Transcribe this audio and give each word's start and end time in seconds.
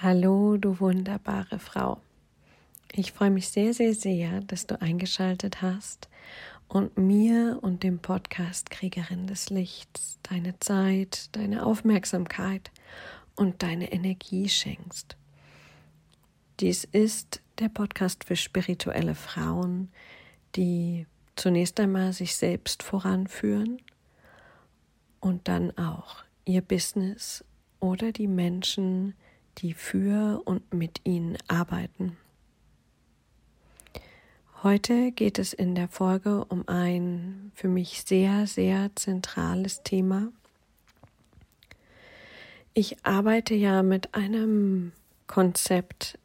Hallo, 0.00 0.56
du 0.58 0.78
wunderbare 0.78 1.58
Frau. 1.58 2.00
Ich 2.92 3.10
freue 3.10 3.32
mich 3.32 3.48
sehr, 3.48 3.74
sehr, 3.74 3.94
sehr, 3.94 4.42
dass 4.42 4.64
du 4.68 4.80
eingeschaltet 4.80 5.60
hast 5.60 6.08
und 6.68 6.96
mir 6.96 7.58
und 7.62 7.82
dem 7.82 7.98
Podcast 7.98 8.70
Kriegerin 8.70 9.26
des 9.26 9.50
Lichts 9.50 10.20
deine 10.22 10.56
Zeit, 10.60 11.34
deine 11.34 11.66
Aufmerksamkeit 11.66 12.70
und 13.34 13.64
deine 13.64 13.90
Energie 13.90 14.48
schenkst. 14.48 15.16
Dies 16.60 16.84
ist 16.84 17.42
der 17.58 17.68
Podcast 17.68 18.22
für 18.22 18.36
spirituelle 18.36 19.16
Frauen, 19.16 19.90
die 20.54 21.08
zunächst 21.34 21.80
einmal 21.80 22.12
sich 22.12 22.36
selbst 22.36 22.84
voranführen 22.84 23.82
und 25.18 25.48
dann 25.48 25.76
auch 25.76 26.22
ihr 26.44 26.62
Business 26.62 27.44
oder 27.80 28.12
die 28.12 28.28
Menschen, 28.28 29.14
die 29.14 29.27
für 29.74 30.42
und 30.44 30.72
mit 30.72 31.00
ihnen 31.04 31.36
arbeiten. 31.48 32.16
Heute 34.62 35.12
geht 35.12 35.38
es 35.38 35.52
in 35.52 35.74
der 35.74 35.88
Folge 35.88 36.44
um 36.44 36.66
ein 36.68 37.52
für 37.54 37.68
mich 37.68 38.02
sehr, 38.02 38.46
sehr 38.46 38.90
zentrales 38.96 39.82
Thema. 39.82 40.32
Ich 42.74 43.04
arbeite 43.04 43.54
ja 43.54 43.82
mit 43.82 44.14
einem 44.14 44.92
Konzept. 45.26 46.18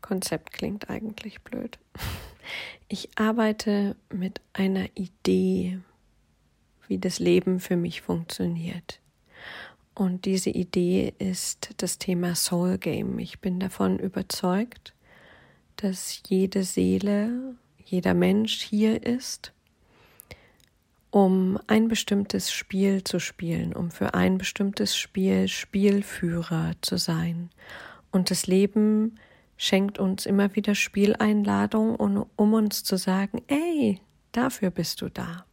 Konzept 0.00 0.52
klingt 0.52 0.90
eigentlich 0.90 1.42
blöd. 1.42 1.78
Ich 2.86 3.08
arbeite 3.18 3.96
mit 4.10 4.42
einer 4.52 4.88
Idee, 4.94 5.80
wie 6.86 6.98
das 6.98 7.18
Leben 7.18 7.58
für 7.58 7.76
mich 7.76 8.02
funktioniert. 8.02 9.00
Und 9.94 10.24
diese 10.24 10.50
Idee 10.50 11.14
ist 11.18 11.70
das 11.76 11.98
Thema 11.98 12.34
Soul 12.34 12.78
Game. 12.78 13.18
Ich 13.20 13.40
bin 13.40 13.60
davon 13.60 13.98
überzeugt, 13.98 14.92
dass 15.76 16.20
jede 16.26 16.64
Seele, 16.64 17.54
jeder 17.84 18.14
Mensch 18.14 18.60
hier 18.62 19.04
ist, 19.04 19.52
um 21.10 21.60
ein 21.68 21.86
bestimmtes 21.86 22.52
Spiel 22.52 23.04
zu 23.04 23.20
spielen, 23.20 23.72
um 23.72 23.92
für 23.92 24.14
ein 24.14 24.36
bestimmtes 24.36 24.96
Spiel 24.96 25.46
Spielführer 25.46 26.72
zu 26.80 26.96
sein. 26.96 27.50
Und 28.10 28.32
das 28.32 28.48
Leben 28.48 29.20
schenkt 29.56 30.00
uns 30.00 30.26
immer 30.26 30.56
wieder 30.56 30.74
Spieleinladungen, 30.74 32.24
um 32.34 32.52
uns 32.52 32.82
zu 32.82 32.96
sagen, 32.96 33.42
ey, 33.46 34.00
dafür 34.32 34.70
bist 34.70 35.02
du 35.02 35.08
da. 35.08 35.44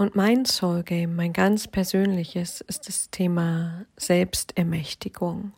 Und 0.00 0.16
mein 0.16 0.46
Soul 0.46 0.82
Game, 0.82 1.14
mein 1.14 1.34
ganz 1.34 1.68
persönliches, 1.68 2.62
ist 2.62 2.88
das 2.88 3.10
Thema 3.10 3.84
Selbstermächtigung. 3.98 5.52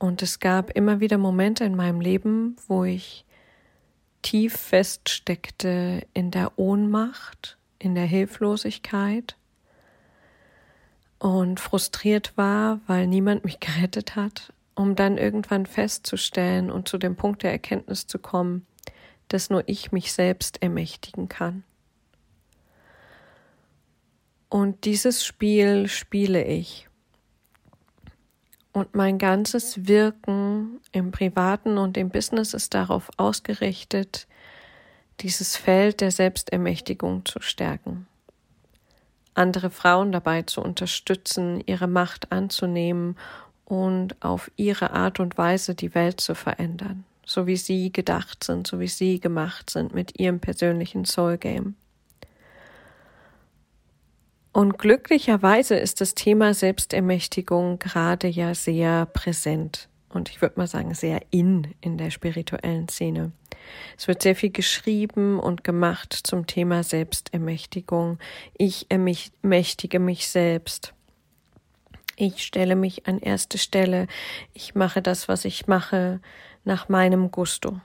Und 0.00 0.22
es 0.22 0.40
gab 0.40 0.70
immer 0.70 0.98
wieder 0.98 1.18
Momente 1.18 1.62
in 1.62 1.76
meinem 1.76 2.00
Leben, 2.00 2.56
wo 2.66 2.82
ich 2.82 3.24
tief 4.22 4.56
feststeckte 4.56 6.04
in 6.14 6.32
der 6.32 6.58
Ohnmacht, 6.58 7.58
in 7.78 7.94
der 7.94 8.06
Hilflosigkeit 8.06 9.36
und 11.20 11.60
frustriert 11.60 12.36
war, 12.36 12.80
weil 12.88 13.06
niemand 13.06 13.44
mich 13.44 13.60
gerettet 13.60 14.16
hat, 14.16 14.52
um 14.74 14.96
dann 14.96 15.16
irgendwann 15.16 15.66
festzustellen 15.66 16.72
und 16.72 16.88
zu 16.88 16.98
dem 16.98 17.14
Punkt 17.14 17.44
der 17.44 17.52
Erkenntnis 17.52 18.08
zu 18.08 18.18
kommen, 18.18 18.66
dass 19.28 19.48
nur 19.48 19.62
ich 19.68 19.92
mich 19.92 20.12
selbst 20.12 20.60
ermächtigen 20.60 21.28
kann. 21.28 21.62
Und 24.52 24.84
dieses 24.84 25.24
Spiel 25.24 25.88
spiele 25.88 26.44
ich. 26.44 26.86
Und 28.74 28.94
mein 28.94 29.16
ganzes 29.16 29.86
Wirken 29.88 30.78
im 30.92 31.10
privaten 31.10 31.78
und 31.78 31.96
im 31.96 32.10
Business 32.10 32.52
ist 32.52 32.74
darauf 32.74 33.08
ausgerichtet, 33.16 34.26
dieses 35.20 35.56
Feld 35.56 36.02
der 36.02 36.10
Selbstermächtigung 36.10 37.24
zu 37.24 37.40
stärken, 37.40 38.06
andere 39.32 39.70
Frauen 39.70 40.12
dabei 40.12 40.42
zu 40.42 40.60
unterstützen, 40.60 41.62
ihre 41.64 41.86
Macht 41.88 42.30
anzunehmen 42.30 43.16
und 43.64 44.22
auf 44.22 44.50
ihre 44.56 44.90
Art 44.90 45.18
und 45.18 45.38
Weise 45.38 45.74
die 45.74 45.94
Welt 45.94 46.20
zu 46.20 46.34
verändern, 46.34 47.04
so 47.24 47.46
wie 47.46 47.56
sie 47.56 47.90
gedacht 47.90 48.44
sind, 48.44 48.66
so 48.66 48.80
wie 48.80 48.88
sie 48.88 49.18
gemacht 49.18 49.70
sind 49.70 49.94
mit 49.94 50.20
ihrem 50.20 50.40
persönlichen 50.40 51.06
Soul 51.06 51.38
Game. 51.38 51.74
Und 54.52 54.78
glücklicherweise 54.78 55.76
ist 55.76 56.00
das 56.00 56.14
Thema 56.14 56.52
Selbstermächtigung 56.52 57.78
gerade 57.78 58.28
ja 58.28 58.54
sehr 58.54 59.06
präsent 59.06 59.88
und 60.12 60.28
ich 60.28 60.42
würde 60.42 60.58
mal 60.58 60.66
sagen 60.66 60.94
sehr 60.94 61.22
in 61.30 61.74
in 61.80 61.98
der 61.98 62.10
spirituellen 62.10 62.88
Szene. 62.88 63.32
Es 63.96 64.08
wird 64.08 64.22
sehr 64.22 64.36
viel 64.36 64.50
geschrieben 64.50 65.38
und 65.38 65.64
gemacht 65.64 66.12
zum 66.12 66.46
Thema 66.46 66.82
Selbstermächtigung. 66.82 68.18
Ich 68.58 68.86
ermächtige 68.90 69.98
mich 69.98 70.28
selbst. 70.28 70.92
Ich 72.16 72.42
stelle 72.42 72.76
mich 72.76 73.06
an 73.06 73.18
erste 73.18 73.56
Stelle. 73.56 74.06
Ich 74.52 74.74
mache 74.74 75.00
das, 75.00 75.28
was 75.28 75.44
ich 75.44 75.66
mache, 75.66 76.20
nach 76.64 76.88
meinem 76.88 77.30
Gusto. 77.30 77.80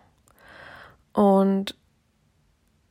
Und 1.13 1.75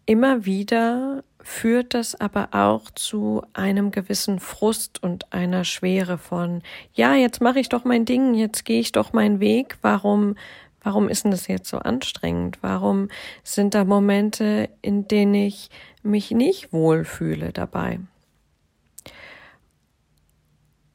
immer 0.06 0.47
wieder 0.47 1.25
führt 1.47 1.95
das 1.95 2.21
aber 2.21 2.49
auch 2.51 2.91
zu 2.91 3.41
einem 3.53 3.93
gewissen 3.93 4.41
Frust 4.41 5.01
und 5.01 5.33
einer 5.33 5.62
Schwere 5.62 6.19
von, 6.19 6.61
ja, 6.93 7.15
jetzt 7.15 7.41
mache 7.41 7.61
ich 7.61 7.69
doch 7.69 7.84
mein 7.84 8.05
Ding, 8.05 8.34
jetzt 8.34 8.65
gehe 8.65 8.81
ich 8.81 8.91
doch 8.91 9.12
meinen 9.12 9.39
Weg, 9.39 9.79
warum, 9.81 10.34
warum 10.83 11.09
ist 11.09 11.23
denn 11.23 11.31
das 11.31 11.47
jetzt 11.47 11.69
so 11.69 11.79
anstrengend? 11.79 12.59
Warum 12.62 13.11
sind 13.45 13.75
da 13.75 13.84
Momente, 13.84 14.69
in 14.83 15.07
denen 15.07 15.34
ich 15.34 15.71
mich 16.03 16.33
nicht 16.33 16.73
wohlfühle 16.73 17.53
dabei? 17.53 18.01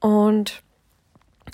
Und 0.02 0.64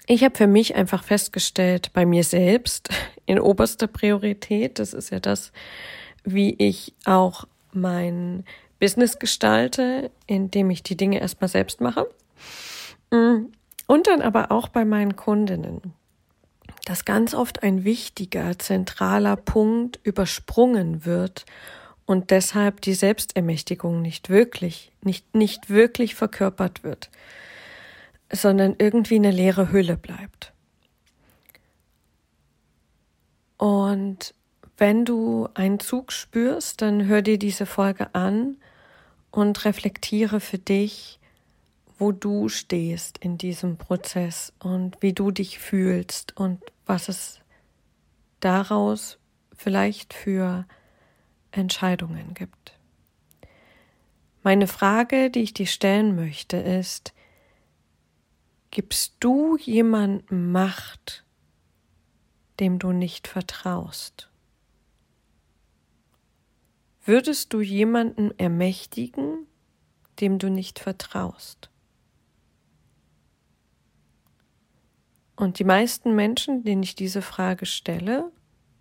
ich 0.07 0.23
habe 0.23 0.35
für 0.35 0.47
mich 0.47 0.73
einfach 0.73 1.03
festgestellt, 1.03 1.93
bei 1.93 2.07
mir 2.07 2.23
selbst 2.23 2.89
in 3.27 3.39
oberster 3.39 3.85
Priorität, 3.85 4.79
das 4.79 4.95
ist 4.95 5.11
ja 5.11 5.19
das, 5.19 5.51
wie 6.23 6.55
ich 6.57 6.95
auch 7.05 7.45
mein 7.73 8.43
Business 8.79 9.19
gestalte, 9.19 10.11
indem 10.25 10.69
ich 10.69 10.83
die 10.83 10.97
Dinge 10.97 11.19
erstmal 11.19 11.47
selbst 11.47 11.81
mache. 11.81 12.07
Mm. 13.11 13.47
Und 13.87 14.07
dann 14.07 14.21
aber 14.21 14.51
auch 14.51 14.67
bei 14.67 14.83
meinen 14.83 15.15
Kundinnen, 15.15 15.93
dass 16.85 17.05
ganz 17.05 17.33
oft 17.33 17.63
ein 17.63 17.85
wichtiger, 17.85 18.59
zentraler 18.59 19.37
Punkt 19.37 19.99
übersprungen 20.03 21.05
wird 21.05 21.45
und 22.05 22.31
deshalb 22.31 22.81
die 22.81 22.93
Selbstermächtigung 22.93 24.01
nicht 24.01 24.29
wirklich, 24.29 24.91
nicht, 25.01 25.35
nicht 25.35 25.69
wirklich 25.69 26.15
verkörpert 26.15 26.83
wird, 26.83 27.09
sondern 28.31 28.75
irgendwie 28.77 29.15
eine 29.15 29.31
leere 29.31 29.71
Hülle 29.71 29.97
bleibt. 29.97 30.53
Und 33.57 34.33
wenn 34.77 35.05
du 35.05 35.49
einen 35.53 35.79
Zug 35.79 36.11
spürst, 36.11 36.81
dann 36.81 37.07
hör 37.07 37.21
dir 37.21 37.39
diese 37.39 37.65
Folge 37.65 38.13
an 38.13 38.57
und 39.31 39.65
reflektiere 39.65 40.39
für 40.39 40.57
dich, 40.57 41.19
wo 41.97 42.11
du 42.11 42.49
stehst 42.49 43.17
in 43.17 43.37
diesem 43.37 43.77
Prozess 43.77 44.53
und 44.59 45.01
wie 45.01 45.13
du 45.13 45.31
dich 45.31 45.59
fühlst 45.59 46.37
und 46.37 46.61
was 46.85 47.09
es 47.09 47.39
daraus 48.39 49.17
vielleicht 49.55 50.13
für 50.13 50.65
Entscheidungen 51.51 52.33
gibt. 52.33 52.77
Meine 54.43 54.67
Frage, 54.67 55.29
die 55.29 55.41
ich 55.41 55.53
dir 55.53 55.65
stellen 55.65 56.15
möchte, 56.15 56.57
ist, 56.57 57.13
gibst 58.71 59.15
du 59.19 59.57
jemandem 59.57 60.51
Macht, 60.51 61.25
dem 62.59 62.79
du 62.79 62.91
nicht 62.91 63.27
vertraust? 63.27 64.29
Würdest 67.07 67.53
du 67.53 67.61
jemanden 67.61 68.37
ermächtigen, 68.37 69.47
dem 70.19 70.39
du 70.39 70.49
nicht 70.49 70.77
vertraust? 70.79 71.69
Und 75.37 75.57
die 75.59 75.63
meisten 75.63 76.15
Menschen, 76.15 76.65
denen 76.65 76.83
ich 76.83 76.95
diese 76.95 77.21
Frage 77.21 77.65
stelle, 77.65 78.29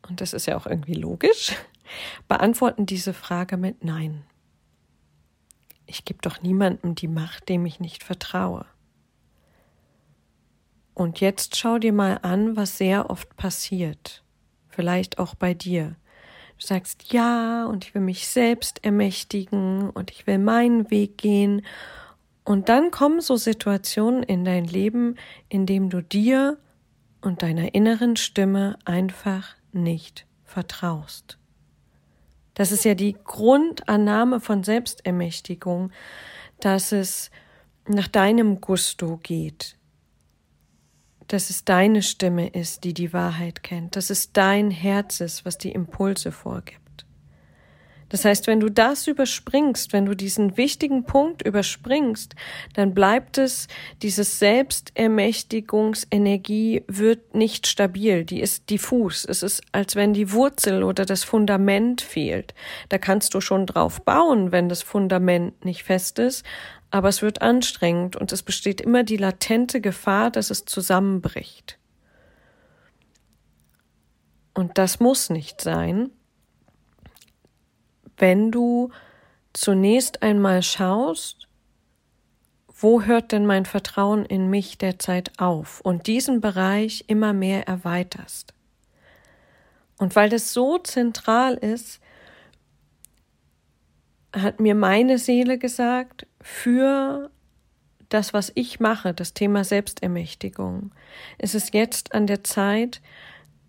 und 0.08 0.20
das 0.20 0.32
ist 0.32 0.46
ja 0.46 0.56
auch 0.56 0.66
irgendwie 0.66 0.94
logisch, 0.94 1.54
beantworten 2.26 2.84
diese 2.84 3.14
Frage 3.14 3.56
mit 3.56 3.84
Nein. 3.84 4.24
Ich 5.86 6.04
gebe 6.04 6.18
doch 6.20 6.42
niemandem 6.42 6.96
die 6.96 7.06
Macht, 7.06 7.48
dem 7.48 7.64
ich 7.64 7.78
nicht 7.78 8.02
vertraue. 8.02 8.66
Und 10.94 11.20
jetzt 11.20 11.54
schau 11.54 11.78
dir 11.78 11.92
mal 11.92 12.18
an, 12.22 12.56
was 12.56 12.76
sehr 12.76 13.08
oft 13.08 13.36
passiert, 13.36 14.24
vielleicht 14.68 15.20
auch 15.20 15.36
bei 15.36 15.54
dir. 15.54 15.94
Du 16.58 16.66
sagst 16.66 17.12
ja 17.12 17.66
und 17.66 17.84
ich 17.84 17.94
will 17.94 18.02
mich 18.02 18.28
selbst 18.28 18.84
ermächtigen 18.84 19.90
und 19.90 20.10
ich 20.10 20.26
will 20.26 20.38
meinen 20.38 20.90
Weg 20.90 21.18
gehen 21.18 21.62
Und 22.44 22.68
dann 22.68 22.92
kommen 22.92 23.20
so 23.20 23.36
Situationen 23.36 24.22
in 24.22 24.44
dein 24.44 24.64
Leben, 24.66 25.16
in 25.48 25.66
dem 25.66 25.90
du 25.90 26.00
dir 26.00 26.58
und 27.20 27.42
deiner 27.42 27.74
inneren 27.74 28.14
Stimme 28.14 28.78
einfach 28.84 29.56
nicht 29.72 30.26
vertraust. 30.44 31.38
Das 32.54 32.70
ist 32.70 32.84
ja 32.84 32.94
die 32.94 33.16
Grundannahme 33.24 34.40
von 34.40 34.62
Selbstermächtigung, 34.62 35.90
dass 36.60 36.92
es 36.92 37.32
nach 37.88 38.06
deinem 38.06 38.60
Gusto 38.60 39.18
geht, 39.22 39.76
dass 41.28 41.50
es 41.50 41.64
deine 41.64 42.02
Stimme 42.02 42.48
ist, 42.48 42.84
die 42.84 42.94
die 42.94 43.12
Wahrheit 43.12 43.62
kennt, 43.62 43.96
dass 43.96 44.10
es 44.10 44.32
dein 44.32 44.70
Herz 44.70 45.20
ist, 45.20 45.44
was 45.44 45.58
die 45.58 45.72
Impulse 45.72 46.32
vorgibt. 46.32 46.86
Das 48.08 48.24
heißt, 48.24 48.46
wenn 48.46 48.60
du 48.60 48.68
das 48.68 49.08
überspringst, 49.08 49.92
wenn 49.92 50.06
du 50.06 50.14
diesen 50.14 50.56
wichtigen 50.56 51.02
Punkt 51.04 51.42
überspringst, 51.42 52.36
dann 52.74 52.94
bleibt 52.94 53.36
es, 53.36 53.66
dieses 54.02 54.38
Selbstermächtigungsenergie 54.38 56.84
wird 56.86 57.34
nicht 57.34 57.66
stabil, 57.66 58.24
die 58.24 58.40
ist 58.40 58.70
diffus. 58.70 59.24
Es 59.24 59.42
ist, 59.42 59.60
als 59.72 59.96
wenn 59.96 60.12
die 60.12 60.30
Wurzel 60.30 60.84
oder 60.84 61.04
das 61.04 61.24
Fundament 61.24 62.00
fehlt. 62.00 62.54
Da 62.90 62.98
kannst 62.98 63.34
du 63.34 63.40
schon 63.40 63.66
drauf 63.66 64.00
bauen, 64.02 64.52
wenn 64.52 64.68
das 64.68 64.82
Fundament 64.82 65.64
nicht 65.64 65.82
fest 65.82 66.20
ist, 66.20 66.44
aber 66.90 67.08
es 67.08 67.22
wird 67.22 67.42
anstrengend 67.42 68.16
und 68.16 68.32
es 68.32 68.42
besteht 68.42 68.80
immer 68.80 69.04
die 69.04 69.16
latente 69.16 69.80
Gefahr, 69.80 70.30
dass 70.30 70.50
es 70.50 70.64
zusammenbricht. 70.64 71.78
Und 74.54 74.78
das 74.78 75.00
muss 75.00 75.28
nicht 75.28 75.60
sein 75.60 76.10
wenn 78.18 78.50
du 78.50 78.90
zunächst 79.52 80.22
einmal 80.22 80.62
schaust, 80.62 81.48
wo 82.78 83.02
hört 83.02 83.32
denn 83.32 83.46
mein 83.46 83.64
Vertrauen 83.64 84.24
in 84.26 84.50
mich 84.50 84.78
derzeit 84.78 85.32
auf 85.38 85.80
und 85.80 86.06
diesen 86.06 86.40
Bereich 86.40 87.04
immer 87.06 87.32
mehr 87.32 87.66
erweiterst. 87.66 88.52
Und 89.98 90.14
weil 90.14 90.28
das 90.28 90.52
so 90.52 90.76
zentral 90.78 91.54
ist, 91.54 92.00
hat 94.36 94.60
mir 94.60 94.74
meine 94.74 95.18
Seele 95.18 95.58
gesagt, 95.58 96.26
für 96.40 97.30
das, 98.08 98.32
was 98.32 98.52
ich 98.54 98.80
mache, 98.80 99.14
das 99.14 99.34
Thema 99.34 99.64
Selbstermächtigung, 99.64 100.92
ist 101.38 101.54
es 101.54 101.72
jetzt 101.72 102.14
an 102.14 102.26
der 102.26 102.44
Zeit, 102.44 103.00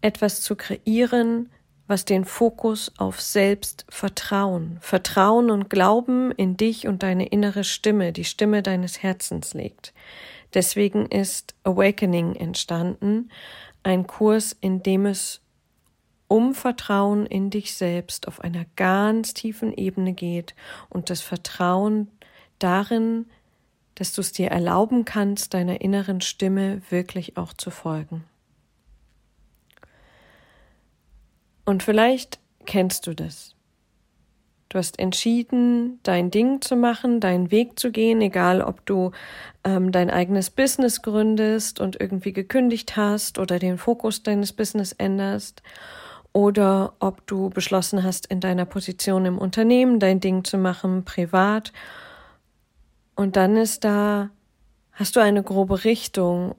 etwas 0.02 0.42
zu 0.42 0.56
kreieren, 0.56 1.50
was 1.88 2.06
den 2.06 2.25
Fokus 2.25 2.92
auf 2.98 3.22
Selbstvertrauen, 3.22 4.78
Vertrauen 4.81 5.50
und 5.50 5.69
Glauben 5.69 6.31
in 6.31 6.58
dich 6.58 6.88
und 6.88 7.02
deine 7.02 7.28
innere 7.28 7.64
Stimme, 7.64 8.12
die 8.12 8.25
Stimme 8.25 8.62
deines 8.62 9.02
Herzens 9.02 9.54
legt. 9.54 9.94
Deswegen 10.54 11.06
ist 11.06 11.56
Awakening 11.64 12.36
entstanden, 12.36 13.31
ein 13.84 14.06
Kurs, 14.06 14.56
in 14.60 14.84
dem 14.84 15.06
es 15.06 15.42
um 16.28 16.54
Vertrauen 16.54 17.26
in 17.26 17.50
dich 17.50 17.76
selbst 17.76 18.28
auf 18.28 18.42
einer 18.42 18.66
ganz 18.76 19.34
tiefen 19.34 19.74
Ebene 19.74 20.14
geht 20.14 20.56
und 20.90 21.10
das 21.10 21.22
Vertrauen 21.22 22.10
darin, 22.60 23.26
dass 23.96 24.14
du 24.14 24.22
es 24.22 24.32
dir 24.32 24.50
erlauben 24.50 25.06
kannst, 25.06 25.54
deiner 25.54 25.82
inneren 25.82 26.22
Stimme 26.22 26.82
wirklich 26.90 27.38
auch 27.38 27.54
zu 27.54 27.72
folgen. 27.72 28.24
Und 31.66 31.84
vielleicht 31.84 32.40
kennst 32.66 33.08
du 33.08 33.14
das. 33.14 33.56
Du 34.70 34.78
hast 34.78 35.00
entschieden, 35.00 36.00
dein 36.04 36.30
Ding 36.30 36.62
zu 36.62 36.76
machen, 36.76 37.22
deinen 37.22 37.52
Weg 37.52 37.80
zu 37.80 37.92
gehen, 37.92 38.22
egal 38.22 38.62
ob 38.62 38.86
du 38.86 39.12
ähm, 39.64 39.94
dein 39.94 40.10
eigenes 40.10 40.50
Business 40.50 41.02
gründest 41.02 41.80
und 41.80 42.00
irgendwie 42.00 42.34
gekündigt 42.34 42.98
hast 42.98 43.40
oder 43.40 43.60
den 43.60 43.78
Fokus 43.78 44.24
deines 44.24 44.52
Business 44.52 44.92
änderst 44.92 45.64
oder 46.34 46.94
ob 47.00 47.26
du 47.28 47.50
beschlossen 47.50 48.04
hast, 48.04 48.28
in 48.28 48.40
deiner 48.40 48.66
Position 48.66 49.26
im 49.26 49.38
Unternehmen 49.38 50.00
dein 50.00 50.20
Ding 50.20 50.44
zu 50.44 50.58
machen, 50.58 51.04
privat. 51.04 51.74
Und 53.16 53.36
dann 53.36 53.58
ist 53.58 53.84
da, 53.84 54.30
hast 54.92 55.16
du 55.16 55.20
eine 55.20 55.44
grobe 55.44 55.84
Richtung 55.84 56.56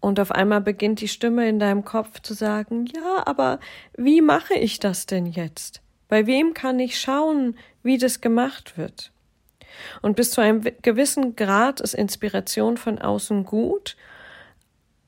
und 0.00 0.20
auf 0.20 0.30
einmal 0.30 0.60
beginnt 0.60 1.00
die 1.00 1.08
Stimme 1.08 1.48
in 1.48 1.58
deinem 1.58 1.84
Kopf 1.84 2.20
zu 2.20 2.34
sagen, 2.34 2.86
ja, 2.94 3.26
aber 3.26 3.58
wie 3.96 4.20
mache 4.20 4.54
ich 4.54 4.78
das 4.78 5.06
denn 5.06 5.26
jetzt? 5.26 5.82
Bei 6.08 6.26
wem 6.26 6.54
kann 6.54 6.78
ich 6.78 7.00
schauen, 7.00 7.56
wie 7.82 7.98
das 7.98 8.20
gemacht 8.20 8.78
wird? 8.78 9.10
Und 10.02 10.16
bis 10.16 10.30
zu 10.30 10.40
einem 10.40 10.62
gewissen 10.82 11.36
Grad 11.36 11.80
ist 11.80 11.94
Inspiration 11.94 12.76
von 12.76 12.98
außen 12.98 13.44
gut. 13.44 13.96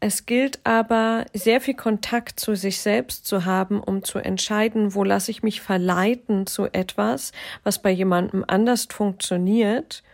Es 0.00 0.26
gilt 0.26 0.60
aber, 0.64 1.26
sehr 1.34 1.60
viel 1.60 1.74
Kontakt 1.74 2.38
zu 2.38 2.54
sich 2.54 2.80
selbst 2.80 3.26
zu 3.26 3.44
haben, 3.44 3.80
um 3.80 4.04
zu 4.04 4.20
entscheiden, 4.20 4.94
wo 4.94 5.02
lasse 5.02 5.32
ich 5.32 5.42
mich 5.42 5.60
verleiten 5.60 6.46
zu 6.46 6.66
etwas, 6.72 7.32
was 7.64 7.80
bei 7.80 7.90
jemandem 7.90 8.44
anders 8.46 8.86
funktioniert 8.88 10.04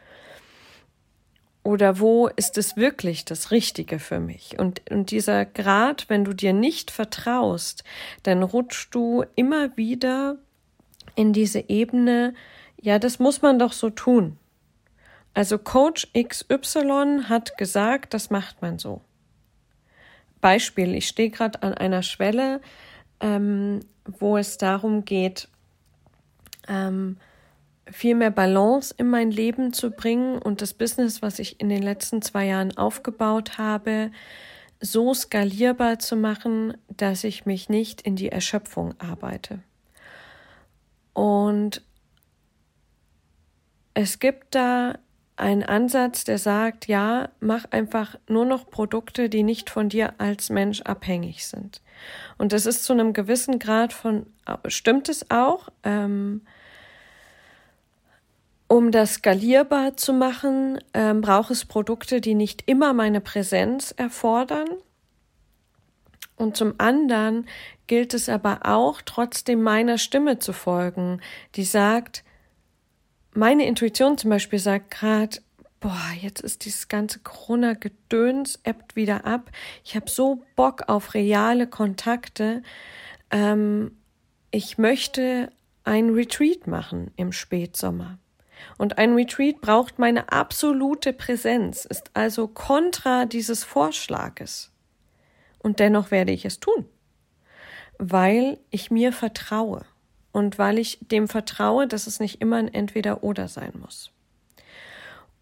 oder 1.65 1.99
wo 1.99 2.29
ist 2.29 2.57
es 2.57 2.77
wirklich 2.77 3.25
das 3.25 3.51
Richtige 3.51 3.99
für 3.99 4.21
mich? 4.21 4.59
Und, 4.59 4.83
und 4.91 5.11
dieser 5.11 5.45
Grad, 5.45 6.09
wenn 6.09 6.25
du 6.25 6.35
dir 6.35 6.53
nicht 6.53 6.91
vertraust, 6.91 7.85
dann 8.23 8.43
rutschst 8.43 8.95
du 8.95 9.25
immer 9.35 9.77
wieder 9.77 10.37
in 11.15 11.33
diese 11.33 11.69
Ebene, 11.69 12.35
ja, 12.81 12.99
das 12.99 13.19
muss 13.19 13.43
man 13.43 13.59
doch 13.59 13.73
so 13.73 13.91
tun. 13.91 14.39
Also 15.33 15.59
Coach 15.59 16.09
XY 16.17 17.25
hat 17.29 17.57
gesagt, 17.59 18.15
das 18.15 18.31
macht 18.31 18.63
man 18.63 18.79
so. 18.79 19.01
Beispiel, 20.45 20.95
ich 20.95 21.09
stehe 21.09 21.31
gerade 21.31 21.63
an 21.63 21.73
einer 21.73 22.03
Schwelle, 22.03 22.61
ähm, 23.19 23.81
wo 24.05 24.37
es 24.37 24.59
darum 24.59 25.07
geht, 25.07 25.49
ähm, 26.69 27.17
viel 27.91 28.15
mehr 28.15 28.31
Balance 28.31 28.95
in 28.99 29.09
mein 29.09 29.31
Leben 29.31 29.73
zu 29.73 29.91
bringen 29.91 30.37
und 30.37 30.61
das 30.61 30.75
Business, 30.75 31.23
was 31.23 31.39
ich 31.39 31.63
in 31.63 31.71
den 31.71 31.83
letzten 31.83 32.21
zwei 32.21 32.45
Jahren 32.45 32.77
aufgebaut 32.77 33.57
habe, 33.57 34.11
so 34.81 35.15
skalierbar 35.15 35.99
zu 35.99 36.15
machen, 36.15 36.77
dass 36.95 37.25
ich 37.25 37.47
mich 37.47 37.71
nicht 37.71 38.03
in 38.03 38.15
die 38.15 38.29
Erschöpfung 38.29 38.93
arbeite. 39.01 39.61
Und 41.15 41.81
es 43.95 44.19
gibt 44.19 44.55
da 44.55 44.99
einen 45.37 45.65
Ansatz, 45.65 46.25
der 46.25 46.39
sagt, 46.39 46.87
ja, 46.87 47.29
mach 47.41 47.65
einfach 47.71 48.17
nur 48.29 48.45
noch 48.45 48.71
Produkte, 48.71 49.29
die 49.29 49.43
nicht 49.43 49.69
von 49.69 49.89
dir 49.89 50.15
als 50.19 50.51
Mensch 50.51 50.83
abhängig 50.83 51.47
sind. 51.47 51.83
Und 52.39 52.53
das 52.53 52.67
ist 52.67 52.85
zu 52.85 52.93
einem 52.93 53.13
gewissen 53.13 53.59
Grad 53.59 53.93
von, 53.93 54.27
stimmt 54.67 55.09
es 55.09 55.31
auch, 55.31 55.69
ähm, 55.83 56.43
um 58.69 58.91
das 58.91 59.15
skalierbar 59.15 59.97
zu 59.97 60.13
machen, 60.13 60.79
ähm, 60.95 61.21
braucht 61.21 61.51
es 61.51 61.65
Produkte, 61.65 62.21
die 62.21 62.35
nicht 62.35 62.63
immer 62.67 62.93
meine 62.93 63.21
Präsenz 63.21 63.93
erfordern. 63.97 64.69
Und 66.37 66.57
zum 66.57 66.75
anderen 66.79 67.47
gilt 67.87 68.15
es 68.15 68.29
aber 68.29 68.61
auch, 68.65 69.03
trotzdem 69.03 69.63
meiner 69.63 69.99
Stimme 69.99 70.39
zu 70.39 70.53
folgen, 70.53 71.21
die 71.55 71.65
sagt, 71.65 72.25
meine 73.35 73.67
Intuition 73.67 74.19
zum 74.19 74.31
Beispiel 74.31 74.59
sagt 74.59 74.91
gerade, 74.91 75.39
boah, 75.81 76.13
jetzt 76.21 76.41
ist 76.41 76.65
dieses 76.65 76.89
ganze 76.89 77.19
Corona-Gedöns 77.19 78.61
ebbt 78.65 78.97
wieder 78.97 79.27
ab. 79.27 79.51
Ich 79.85 79.97
habe 79.97 80.09
so 80.09 80.43
Bock 80.57 80.85
auf 80.89 81.15
reale 81.15 81.67
Kontakte. 81.67 82.63
Ähm, 83.31 83.97
ich 84.51 84.79
möchte 84.79 85.51
ein 85.85 86.11
Retreat 86.11 86.67
machen 86.67 87.11
im 87.17 87.33
Spätsommer. 87.33 88.19
Und 88.79 88.99
ein 88.99 89.15
Retreat 89.15 89.61
braucht 89.61 89.99
meine 89.99 90.33
absolute 90.33 91.13
Präsenz, 91.13 91.85
ist 91.85 92.11
also 92.15 92.49
kontra 92.49 93.27
dieses 93.27 93.63
Vorschlages. 93.63 94.71
Und 95.59 95.81
dennoch 95.81 96.11
werde 96.11 96.33
ich 96.33 96.45
es 96.45 96.61
tun, 96.61 96.87
weil 97.99 98.59
ich 98.71 98.91
mir 98.91 99.13
vertraue 99.13 99.85
und 100.35 100.59
weil 100.59 100.79
ich 100.79 100.99
dem 101.01 101.29
vertraue, 101.29 101.89
dass 101.89 102.07
es 102.07 102.21
nicht 102.21 102.43
immer 102.43 102.57
ein 102.57 102.69
Entweder-Oder 102.69 103.49
sein 103.49 103.73
muss. 103.81 104.11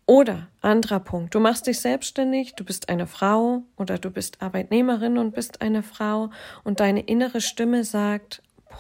Oder 0.06 0.46
anderer 0.60 1.00
Punkt, 1.00 1.34
du 1.34 1.40
machst 1.40 1.66
dich 1.66 1.80
selbstständig, 1.80 2.54
du 2.54 2.64
bist 2.64 2.88
eine 2.88 3.08
Frau 3.08 3.64
oder 3.76 3.98
du 3.98 4.10
bist 4.12 4.40
Arbeitnehmerin 4.40 5.18
und 5.18 5.34
bist 5.34 5.62
eine 5.62 5.82
Frau 5.82 6.30
und 6.62 6.78
deine 6.78 7.00
innere 7.00 7.40
Stimme 7.40 7.82
sagt, 7.82 8.40
boah, 8.68 8.76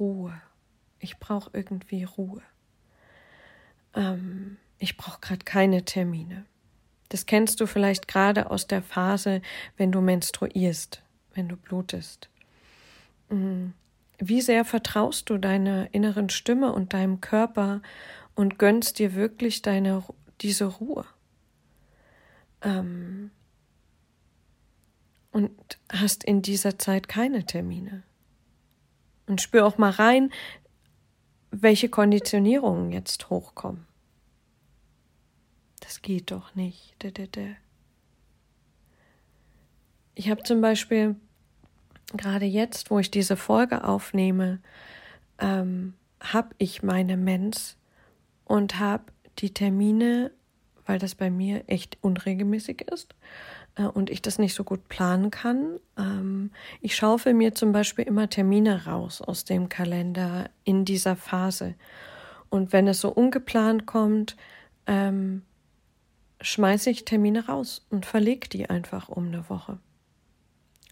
Ruhe, 0.00 0.32
ich 0.98 1.18
brauche 1.18 1.50
irgendwie 1.52 2.02
Ruhe 2.02 2.42
ähm, 3.94 4.56
ich 4.78 4.96
brauche 4.96 5.20
gerade 5.20 5.44
keine 5.44 5.84
Termine. 5.84 6.46
Das 7.08 7.26
kennst 7.26 7.60
du 7.60 7.66
vielleicht 7.66 8.06
gerade 8.06 8.50
aus 8.50 8.66
der 8.66 8.82
Phase, 8.82 9.42
wenn 9.76 9.92
du 9.92 10.00
menstruierst, 10.00 11.02
wenn 11.34 11.48
du 11.48 11.56
blutest. 11.56 12.28
Mm. 13.30 13.68
Wie 14.18 14.40
sehr 14.40 14.64
vertraust 14.64 15.30
du 15.30 15.38
deiner 15.38 15.94
inneren 15.94 16.28
Stimme 16.28 16.72
und 16.72 16.92
deinem 16.92 17.20
Körper 17.20 17.82
und 18.34 18.58
gönnst 18.58 18.98
dir 18.98 19.14
wirklich 19.14 19.62
deine, 19.62 20.04
diese 20.40 20.64
Ruhe. 20.64 21.04
Ähm, 22.62 23.30
und 25.30 25.78
hast 25.90 26.24
in 26.24 26.42
dieser 26.42 26.78
Zeit 26.78 27.08
keine 27.08 27.46
Termine. 27.46 28.02
Und 29.26 29.40
spür 29.40 29.66
auch 29.66 29.78
mal 29.78 29.90
rein, 29.90 30.32
welche 31.50 31.88
Konditionierungen 31.88 32.90
jetzt 32.90 33.30
hochkommen. 33.30 33.86
Das 35.80 36.02
geht 36.02 36.30
doch 36.32 36.54
nicht. 36.54 36.96
Ich 40.14 40.28
habe 40.28 40.42
zum 40.42 40.60
Beispiel 40.60 41.16
gerade 42.14 42.46
jetzt, 42.46 42.90
wo 42.90 42.98
ich 42.98 43.10
diese 43.10 43.36
Folge 43.36 43.84
aufnehme, 43.84 44.60
ähm, 45.38 45.94
habe 46.20 46.50
ich 46.58 46.82
meine 46.82 47.16
Mens 47.16 47.76
und 48.44 48.78
habe 48.78 49.04
die 49.38 49.52
Termine, 49.52 50.32
weil 50.86 50.98
das 50.98 51.14
bei 51.14 51.30
mir 51.30 51.64
echt 51.66 51.98
unregelmäßig 52.00 52.82
ist 52.90 53.14
äh, 53.76 53.84
und 53.84 54.10
ich 54.10 54.22
das 54.22 54.38
nicht 54.38 54.54
so 54.54 54.64
gut 54.64 54.88
planen 54.88 55.30
kann. 55.30 55.78
Ähm, 55.96 56.50
ich 56.80 56.96
schaufel 56.96 57.34
mir 57.34 57.54
zum 57.54 57.72
Beispiel 57.72 58.04
immer 58.04 58.28
Termine 58.28 58.86
raus 58.86 59.20
aus 59.20 59.44
dem 59.44 59.68
Kalender 59.68 60.50
in 60.64 60.84
dieser 60.84 61.14
Phase. 61.14 61.74
Und 62.48 62.72
wenn 62.72 62.88
es 62.88 63.00
so 63.00 63.10
ungeplant 63.10 63.86
kommt, 63.86 64.36
ähm, 64.86 65.42
schmeiße 66.40 66.90
ich 66.90 67.04
Termine 67.04 67.46
raus 67.46 67.86
und 67.90 68.06
verlege 68.06 68.48
die 68.48 68.70
einfach 68.70 69.08
um 69.08 69.26
eine 69.28 69.48
Woche. 69.50 69.78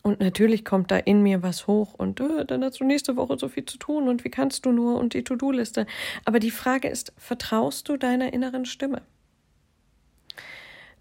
Und 0.07 0.21
natürlich 0.21 0.65
kommt 0.65 0.93
da 0.93 0.99
in 0.99 1.25
mir 1.25 1.43
was 1.43 1.67
hoch 1.67 1.93
und 1.95 2.21
äh, 2.21 2.45
dann 2.45 2.63
hast 2.63 2.79
du 2.79 2.85
nächste 2.85 3.17
Woche 3.17 3.37
so 3.41 3.49
viel 3.49 3.65
zu 3.65 3.77
tun 3.77 4.09
und 4.09 4.23
wie 4.23 4.29
kannst 4.29 4.65
du 4.65 4.71
nur 4.71 5.01
und 5.01 5.15
die 5.15 5.25
To-Do-Liste. 5.25 5.85
Aber 6.25 6.39
die 6.39 6.53
Frage 6.53 6.87
ist, 6.87 7.13
vertraust 7.17 7.89
du 7.89 7.97
deiner 7.97 8.33
inneren 8.33 8.67
Stimme? 8.67 9.03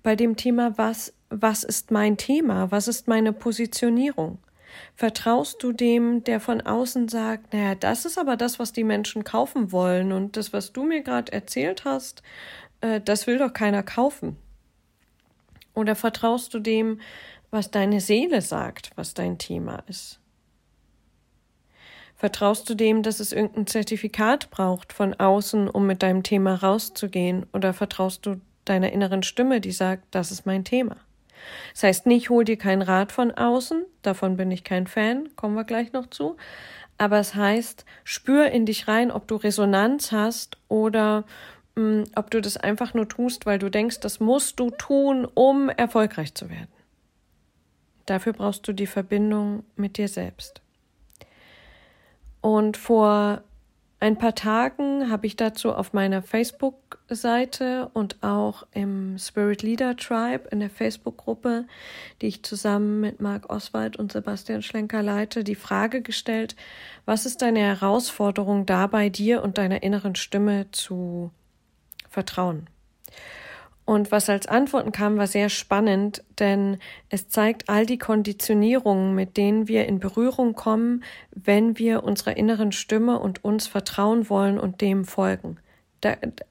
Bei 0.02 0.16
dem 0.16 0.38
Thema, 0.38 0.76
was, 0.80 1.14
was 1.30 1.64
ist 1.64 1.92
mein 1.92 2.18
Thema? 2.18 2.72
Was 2.72 2.88
ist 2.88 3.08
meine 3.08 3.32
Positionierung? 3.32 4.40
Vertraust 4.96 5.62
du 5.62 5.72
dem, 5.72 6.24
der 6.24 6.40
von 6.40 6.62
außen 6.62 7.08
sagt, 7.08 7.54
naja, 7.54 7.76
das 7.76 8.06
ist 8.06 8.18
aber 8.18 8.36
das, 8.36 8.58
was 8.58 8.74
die 8.74 8.84
Menschen 8.84 9.24
kaufen 9.24 9.72
wollen 9.72 10.14
und 10.14 10.36
das, 10.36 10.52
was 10.52 10.74
du 10.74 10.82
mir 10.82 11.04
gerade 11.04 11.32
erzählt 11.32 11.86
hast, 11.86 12.24
äh, 12.82 13.00
das 13.02 13.28
will 13.28 13.38
doch 13.38 13.54
keiner 13.54 13.84
kaufen? 13.84 14.36
Oder 15.76 15.94
vertraust 15.94 16.54
du 16.54 16.60
dem, 16.60 17.02
was 17.56 17.72
deine 17.72 18.02
Seele 18.02 18.42
sagt, 18.42 18.92
was 18.96 19.14
dein 19.14 19.38
Thema 19.38 19.82
ist? 19.88 20.20
Vertraust 22.18 22.70
du 22.70 22.76
dem, 22.76 23.02
dass 23.02 23.20
es 23.20 23.32
irgendein 23.32 23.66
Zertifikat 23.66 24.52
braucht 24.52 24.92
von 24.92 25.14
außen, 25.14 25.70
um 25.70 25.88
mit 25.88 26.04
deinem 26.04 26.22
Thema 26.22 26.56
rauszugehen? 26.56 27.46
Oder 27.54 27.74
vertraust 27.74 28.26
du 28.26 28.42
deiner 28.66 28.92
inneren 28.92 29.24
Stimme, 29.24 29.62
die 29.62 29.72
sagt, 29.72 30.04
das 30.12 30.32
ist 30.32 30.46
mein 30.46 30.66
Thema? 30.66 30.98
Das 31.74 31.84
heißt 31.84 32.06
nicht, 32.08 32.30
hol 32.30 32.44
dir 32.44 32.58
keinen 32.58 32.82
Rat 32.82 33.12
von 33.12 33.32
außen, 33.32 33.86
davon 34.02 34.36
bin 34.36 34.52
ich 34.52 34.64
kein 34.64 34.86
Fan, 34.86 35.30
kommen 35.36 35.56
wir 35.56 35.64
gleich 35.64 35.94
noch 35.94 36.08
zu. 36.08 36.36
Aber 36.98 37.20
es 37.20 37.36
heißt, 37.36 37.86
spür 38.04 38.52
in 38.52 38.66
dich 38.66 38.88
rein, 38.88 39.12
ob 39.12 39.28
du 39.28 39.36
Resonanz 39.36 40.12
hast 40.12 40.58
oder 40.68 41.24
mh, 41.76 41.84
mm, 41.84 42.04
ob 42.16 42.32
du 42.32 42.42
das 42.42 42.58
einfach 42.58 42.94
nur 42.94 43.08
tust, 43.08 43.46
weil 43.46 43.60
du 43.60 43.70
denkst, 43.70 44.02
das 44.02 44.20
musst 44.20 44.60
du 44.60 44.72
tun, 44.72 45.26
um 45.34 45.70
erfolgreich 45.70 46.34
zu 46.34 46.50
werden. 46.50 46.75
Dafür 48.06 48.34
brauchst 48.34 48.68
du 48.68 48.74
die 48.74 48.88
Verbindung 48.88 49.64
mit 49.76 49.98
dir 49.98 50.08
selbst. 50.08 50.62
Und 52.42 52.78
vor 52.78 53.42
ein 54.00 54.18
paar 54.18 54.36
Tagen 54.36 55.10
habe 55.10 55.26
ich 55.26 55.36
dazu 55.36 55.74
auf 55.74 55.94
meiner 55.94 56.22
Facebook-Seite 56.22 57.90
und 57.94 58.22
auch 58.22 58.68
im 58.72 59.18
Spirit 59.18 59.64
Leader 59.64 59.96
Tribe 59.96 60.50
in 60.52 60.60
der 60.60 60.70
Facebook-Gruppe, 60.70 61.66
die 62.22 62.28
ich 62.28 62.44
zusammen 62.44 63.00
mit 63.00 63.22
Marc 63.22 63.50
Oswald 63.50 63.98
und 63.98 64.12
Sebastian 64.12 64.62
Schlenker 64.62 65.02
leite, 65.02 65.44
die 65.44 65.56
Frage 65.56 66.02
gestellt, 66.02 66.56
was 67.06 67.26
ist 67.26 67.42
deine 67.42 67.62
Herausforderung 67.62 68.68
dabei, 68.68 69.10
dir 69.10 69.42
und 69.42 69.58
deiner 69.58 69.82
inneren 69.82 70.16
Stimme 70.16 70.70
zu 70.72 71.32
vertrauen? 72.10 72.68
Und 73.86 74.12
was 74.12 74.30
als 74.30 74.48
Antworten 74.48 74.92
kam, 74.92 75.18
war 75.18 75.28
sehr 75.28 75.50
spannend, 75.50 76.24
denn 76.40 76.80
es 77.10 77.30
zeigt 77.30 77.70
all 77.70 77.86
die 77.86 78.00
Konditionierungen, 78.00 79.14
mit 79.14 79.38
denen 79.38 79.68
wir 79.68 79.86
in 79.86 80.00
Berührung 80.00 80.56
kommen, 80.56 81.04
wenn 81.32 81.78
wir 81.78 82.04
unserer 82.04 82.36
inneren 82.36 82.72
Stimme 82.72 83.20
und 83.20 83.46
uns 83.46 83.68
vertrauen 83.68 84.28
wollen 84.28 84.60
und 84.60 84.82
dem 84.82 85.06
folgen. 85.06 85.60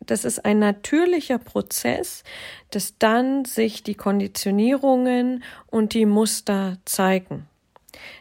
Das 0.00 0.24
ist 0.24 0.44
ein 0.44 0.58
natürlicher 0.58 1.38
Prozess, 1.38 2.24
dass 2.70 2.98
dann 2.98 3.44
sich 3.44 3.82
die 3.82 3.94
Konditionierungen 3.94 5.44
und 5.66 5.94
die 5.94 6.06
Muster 6.06 6.78
zeigen 6.84 7.46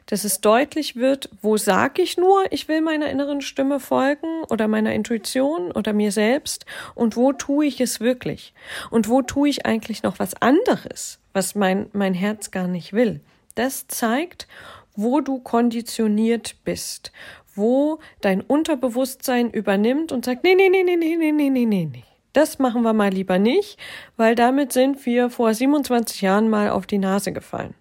dass 0.05 0.23
es 0.23 0.41
deutlich 0.41 0.95
wird, 0.95 1.29
wo 1.41 1.57
sage 1.57 2.01
ich 2.01 2.17
nur, 2.17 2.43
ich 2.51 2.67
will 2.67 2.81
meiner 2.81 3.09
inneren 3.09 3.41
Stimme 3.41 3.79
folgen 3.79 4.43
oder 4.49 4.67
meiner 4.67 4.93
Intuition 4.93 5.71
oder 5.71 5.93
mir 5.93 6.11
selbst 6.11 6.65
und 6.95 7.15
wo 7.15 7.33
tue 7.33 7.65
ich 7.65 7.81
es 7.81 7.99
wirklich 7.99 8.53
und 8.89 9.09
wo 9.09 9.21
tue 9.21 9.49
ich 9.49 9.65
eigentlich 9.65 10.03
noch 10.03 10.19
was 10.19 10.33
anderes, 10.41 11.19
was 11.33 11.55
mein, 11.55 11.87
mein 11.93 12.13
Herz 12.13 12.51
gar 12.51 12.67
nicht 12.67 12.93
will. 12.93 13.21
Das 13.55 13.87
zeigt, 13.87 14.47
wo 14.95 15.21
du 15.21 15.39
konditioniert 15.39 16.55
bist, 16.63 17.11
wo 17.55 17.99
dein 18.21 18.41
Unterbewusstsein 18.41 19.49
übernimmt 19.51 20.11
und 20.11 20.25
sagt, 20.25 20.43
nee, 20.43 20.55
nee, 20.55 20.69
nee, 20.69 20.83
nee, 20.83 20.95
nee, 20.95 21.15
nee, 21.15 21.31
nee, 21.31 21.49
nee, 21.49 21.65
nee. 21.65 22.03
Das 22.33 22.57
machen 22.57 22.81
wir 22.81 22.93
mal 22.93 23.11
lieber 23.11 23.37
nicht, 23.37 23.77
weil 24.17 24.33
damit 24.33 24.73
sind 24.73 25.05
wir 25.05 25.29
vor 25.29 25.53
27 25.53 26.21
Jahren 26.21 26.49
mal 26.49 26.71
auf 26.71 26.87
die 26.87 26.97
Nase 26.97 27.31
gefallen. 27.31 27.75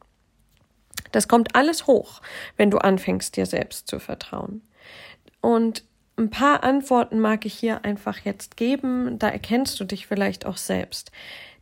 Das 1.12 1.28
kommt 1.28 1.54
alles 1.54 1.87
hoch, 1.87 2.21
wenn 2.57 2.71
du 2.71 2.78
anfängst, 2.78 3.37
dir 3.37 3.47
selbst 3.47 3.88
zu 3.88 3.99
vertrauen. 3.99 4.62
Und 5.40 5.85
ein 6.16 6.31
paar 6.31 6.62
Antworten 6.62 7.19
mag 7.19 7.47
ich 7.47 7.54
hier 7.54 7.85
einfach 7.85 8.19
jetzt 8.19 8.57
geben, 8.57 9.19
da 9.19 9.28
erkennst 9.28 9.78
du 9.81 9.85
dich 9.85 10.07
vielleicht 10.07 10.45
auch 10.45 10.57
selbst. 10.57 11.11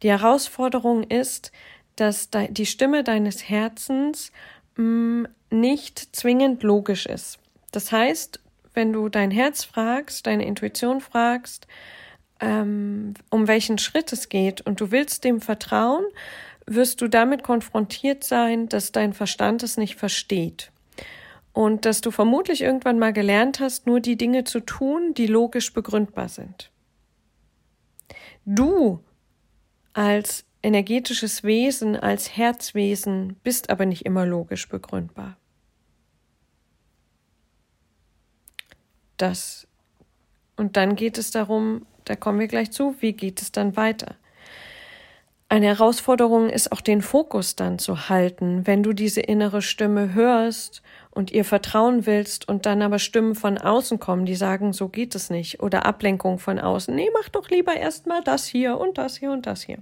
Die 0.03 0.11
Herausforderung 0.11 1.05
ist, 1.05 1.53
dass 1.97 2.31
die 2.31 2.67
Stimme 2.67 3.05
deines 3.05 3.49
Herzens 3.49 4.33
mm, 4.77 5.25
nicht 5.51 6.17
zwingend 6.17 6.63
logisch 6.63 7.07
ist. 7.07 7.39
Das 7.73 7.93
heißt, 7.93 8.41
wenn 8.75 8.93
du 8.93 9.09
dein 9.09 9.31
Herz 9.31 9.65
fragst, 9.65 10.27
deine 10.27 10.47
Intuition 10.47 11.01
fragst, 11.01 11.67
ähm, 12.41 13.15
um 13.29 13.47
welchen 13.49 13.79
Schritt 13.79 14.13
es 14.13 14.29
geht 14.29 14.61
und 14.63 14.81
du 14.81 14.91
willst 14.91 15.25
dem 15.25 15.41
vertrauen, 15.41 16.05
wirst 16.71 17.01
du 17.01 17.09
damit 17.09 17.43
konfrontiert 17.43 18.23
sein, 18.25 18.69
dass 18.69 18.93
dein 18.93 19.13
Verstand 19.13 19.63
es 19.63 19.77
nicht 19.77 19.97
versteht. 19.97 20.71
Und 21.53 21.85
dass 21.85 22.01
du 22.01 22.13
vermutlich 22.13 22.63
irgendwann 22.63 22.99
mal 22.99 23.13
gelernt 23.13 23.59
hast, 23.59 23.87
nur 23.87 23.99
die 24.01 24.17
Dinge 24.17 24.45
zu 24.45 24.61
tun, 24.61 25.13
die 25.15 25.27
logisch 25.27 25.73
begründbar 25.73 26.29
sind. 26.29 26.71
Du 28.45 29.01
als 29.93 30.45
energetisches 30.63 31.43
Wesen, 31.43 31.97
als 31.97 32.37
Herzwesen 32.37 33.37
bist 33.43 33.69
aber 33.71 33.85
nicht 33.85 34.07
immer 34.07 34.25
logisch 34.25 34.69
begründbar. 34.69 35.37
Das. 39.17 39.67
Und 40.57 40.77
dann 40.77 40.95
geht 40.95 41.19
es 41.19 41.33
darum, 41.33 41.85
da 42.05 42.15
kommen 42.15 42.39
wir 42.39 42.49
gleich 42.49 42.71
zu, 42.71 42.95
wie 43.01 43.13
geht 43.13 43.43
es 43.43 43.51
dann 43.51 43.77
weiter? 43.77 44.15
Eine 45.53 45.67
Herausforderung 45.67 46.49
ist 46.49 46.71
auch 46.71 46.81
den 46.81 47.03
Fokus 47.03 47.57
dann 47.57 47.81
zu 47.81 48.09
halten, 48.09 48.69
wenn 48.69 48.85
du 48.85 48.93
diese 48.93 49.21
innere 49.21 49.63
Stimme 49.63 50.15
hörst 50.15 50.81
und 51.11 51.33
ihr 51.33 51.45
vertrauen 51.45 52.07
willst 52.07 52.49
und 52.49 52.67
dann 52.67 52.83
aber 52.83 53.01
Stimmen 53.01 53.35
von 53.35 53.59
außen 53.59 53.99
kommen, 53.99 54.27
die 54.27 54.37
sagen, 54.37 54.73
so 54.73 54.89
geht 54.89 55.17
es 55.17 55.29
nicht 55.29 55.61
oder 55.61 55.87
Ablenkung 55.87 56.39
von 56.39 56.61
außen. 56.61 56.95
Nee, 56.95 57.11
mach 57.13 57.29
doch 57.31 57.51
lieber 57.51 57.75
erstmal 57.75 58.23
das 58.23 58.47
hier 58.47 58.79
und 58.79 58.97
das 58.97 59.17
hier 59.17 59.33
und 59.33 59.47
das 59.47 59.63
hier. 59.63 59.79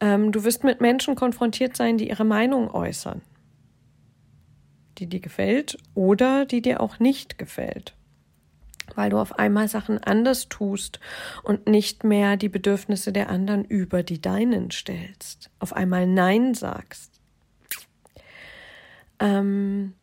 Ähm, 0.00 0.30
du 0.30 0.44
wirst 0.44 0.62
mit 0.62 0.78
Menschen 0.78 1.14
konfrontiert 1.14 1.74
sein, 1.74 1.96
die 1.96 2.10
ihre 2.10 2.26
Meinung 2.26 2.70
äußern, 2.70 3.22
die 4.98 5.06
dir 5.06 5.20
gefällt 5.20 5.78
oder 5.94 6.44
die 6.44 6.60
dir 6.60 6.82
auch 6.82 6.98
nicht 6.98 7.38
gefällt 7.38 7.94
weil 8.96 9.10
du 9.10 9.18
auf 9.18 9.38
einmal 9.38 9.68
Sachen 9.68 10.02
anders 10.02 10.48
tust 10.48 11.00
und 11.42 11.66
nicht 11.66 12.04
mehr 12.04 12.36
die 12.36 12.48
Bedürfnisse 12.48 13.12
der 13.12 13.30
anderen 13.30 13.64
über 13.64 14.02
die 14.02 14.20
deinen 14.20 14.70
stellst, 14.70 15.50
auf 15.58 15.72
einmal 15.72 16.06
Nein 16.06 16.54
sagst. 16.54 17.20
Ähm, 19.18 19.94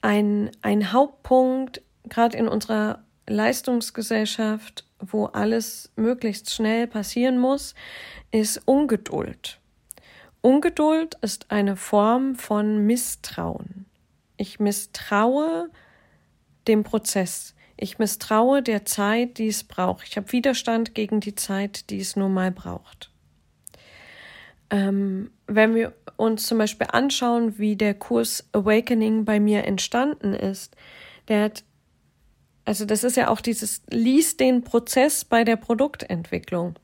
ein, 0.00 0.50
ein 0.62 0.92
Hauptpunkt, 0.92 1.82
gerade 2.08 2.36
in 2.36 2.48
unserer 2.48 3.04
Leistungsgesellschaft, 3.28 4.84
wo 4.98 5.26
alles 5.26 5.92
möglichst 5.96 6.50
schnell 6.50 6.86
passieren 6.86 7.38
muss, 7.38 7.74
ist 8.30 8.62
Ungeduld. 8.66 9.60
Ungeduld 10.40 11.16
ist 11.20 11.50
eine 11.50 11.76
Form 11.76 12.34
von 12.34 12.84
Misstrauen. 12.84 13.86
Ich 14.36 14.58
misstraue 14.58 15.70
dem 16.68 16.84
Prozess. 16.84 17.54
Ich 17.76 17.98
misstraue 17.98 18.62
der 18.62 18.84
Zeit, 18.84 19.38
die 19.38 19.48
es 19.48 19.64
braucht. 19.64 20.06
Ich 20.06 20.16
habe 20.16 20.30
Widerstand 20.32 20.94
gegen 20.94 21.20
die 21.20 21.34
Zeit, 21.34 21.90
die 21.90 21.98
es 21.98 22.16
nun 22.16 22.32
mal 22.32 22.52
braucht. 22.52 23.10
Ähm, 24.70 25.30
wenn 25.46 25.74
wir 25.74 25.92
uns 26.16 26.46
zum 26.46 26.58
Beispiel 26.58 26.86
anschauen, 26.90 27.58
wie 27.58 27.76
der 27.76 27.94
Kurs 27.94 28.48
Awakening 28.52 29.24
bei 29.24 29.40
mir 29.40 29.64
entstanden 29.64 30.32
ist, 30.32 30.76
der 31.28 31.44
hat, 31.44 31.64
also 32.64 32.84
das 32.84 33.04
ist 33.04 33.16
ja 33.16 33.28
auch 33.28 33.40
dieses, 33.40 33.82
liest 33.90 34.40
den 34.40 34.64
Prozess 34.64 35.24
bei 35.24 35.44
der 35.44 35.56
Produktentwicklung. 35.56 36.78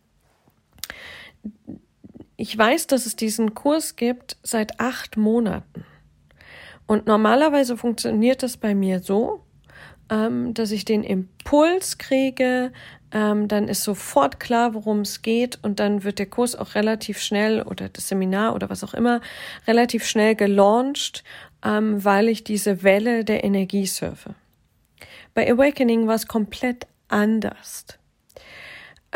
Ich 2.36 2.56
weiß, 2.56 2.88
dass 2.88 3.06
es 3.06 3.16
diesen 3.16 3.54
Kurs 3.54 3.96
gibt 3.96 4.36
seit 4.42 4.80
acht 4.80 5.16
Monaten. 5.16 5.84
Und 6.86 7.06
normalerweise 7.06 7.76
funktioniert 7.76 8.42
das 8.42 8.56
bei 8.56 8.74
mir 8.74 9.00
so, 9.00 9.44
ähm, 10.10 10.54
dass 10.54 10.70
ich 10.70 10.84
den 10.84 11.04
Impuls 11.04 11.98
kriege, 11.98 12.72
ähm, 13.12 13.48
dann 13.48 13.68
ist 13.68 13.84
sofort 13.84 14.38
klar, 14.40 14.74
worum 14.74 15.00
es 15.00 15.22
geht 15.22 15.58
und 15.62 15.80
dann 15.80 16.04
wird 16.04 16.18
der 16.18 16.26
Kurs 16.26 16.54
auch 16.54 16.74
relativ 16.74 17.20
schnell 17.20 17.62
oder 17.62 17.88
das 17.88 18.08
Seminar 18.08 18.54
oder 18.54 18.68
was 18.68 18.84
auch 18.84 18.94
immer 18.94 19.20
relativ 19.66 20.04
schnell 20.04 20.34
gelauncht, 20.34 21.24
ähm, 21.64 22.04
weil 22.04 22.28
ich 22.28 22.44
diese 22.44 22.82
Welle 22.82 23.24
der 23.24 23.44
Energie 23.44 23.86
surfe. 23.86 24.34
Bei 25.34 25.50
Awakening 25.50 26.06
war 26.06 26.16
es 26.16 26.26
komplett 26.26 26.86
anders. 27.08 27.97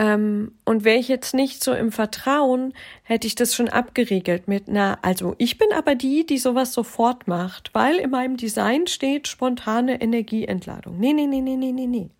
Ähm, 0.02 0.50
und 0.64 0.82
wäre 0.82 0.99
ich 0.99 1.06
jetzt 1.06 1.32
nicht 1.32 1.62
so 1.62 1.73
im 1.73 1.92
Vertrauen, 1.92 2.75
hätte 3.04 3.28
ich 3.28 3.37
das 3.37 3.54
schon 3.54 3.68
abgeriegelt 3.68 4.49
mit, 4.49 4.64
na, 4.66 4.99
also 5.00 5.37
ich 5.38 5.59
bin 5.59 5.68
aber 5.73 5.94
die, 5.94 6.26
die 6.26 6.38
sowas 6.38 6.73
sofort 6.73 7.28
macht, 7.28 7.73
weil 7.73 7.99
in 7.99 8.11
meinem 8.11 8.37
Design 8.37 8.88
steht 8.88 9.28
spontane 9.28 10.00
Energieentladung. 10.00 10.99
Nee, 10.99 11.12
nee, 11.12 11.28
nee, 11.28 11.40
nee, 11.40 11.54
nee, 11.54 11.71
nee, 11.71 11.87
nee. 11.87 12.11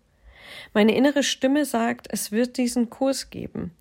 Meine 0.73 0.95
innere 0.95 1.23
Stimme 1.23 1.65
sagt, 1.65 2.07
es 2.09 2.31
wird 2.31 2.55
diesen 2.55 2.89
Kurs 2.89 3.29
geben. 3.29 3.71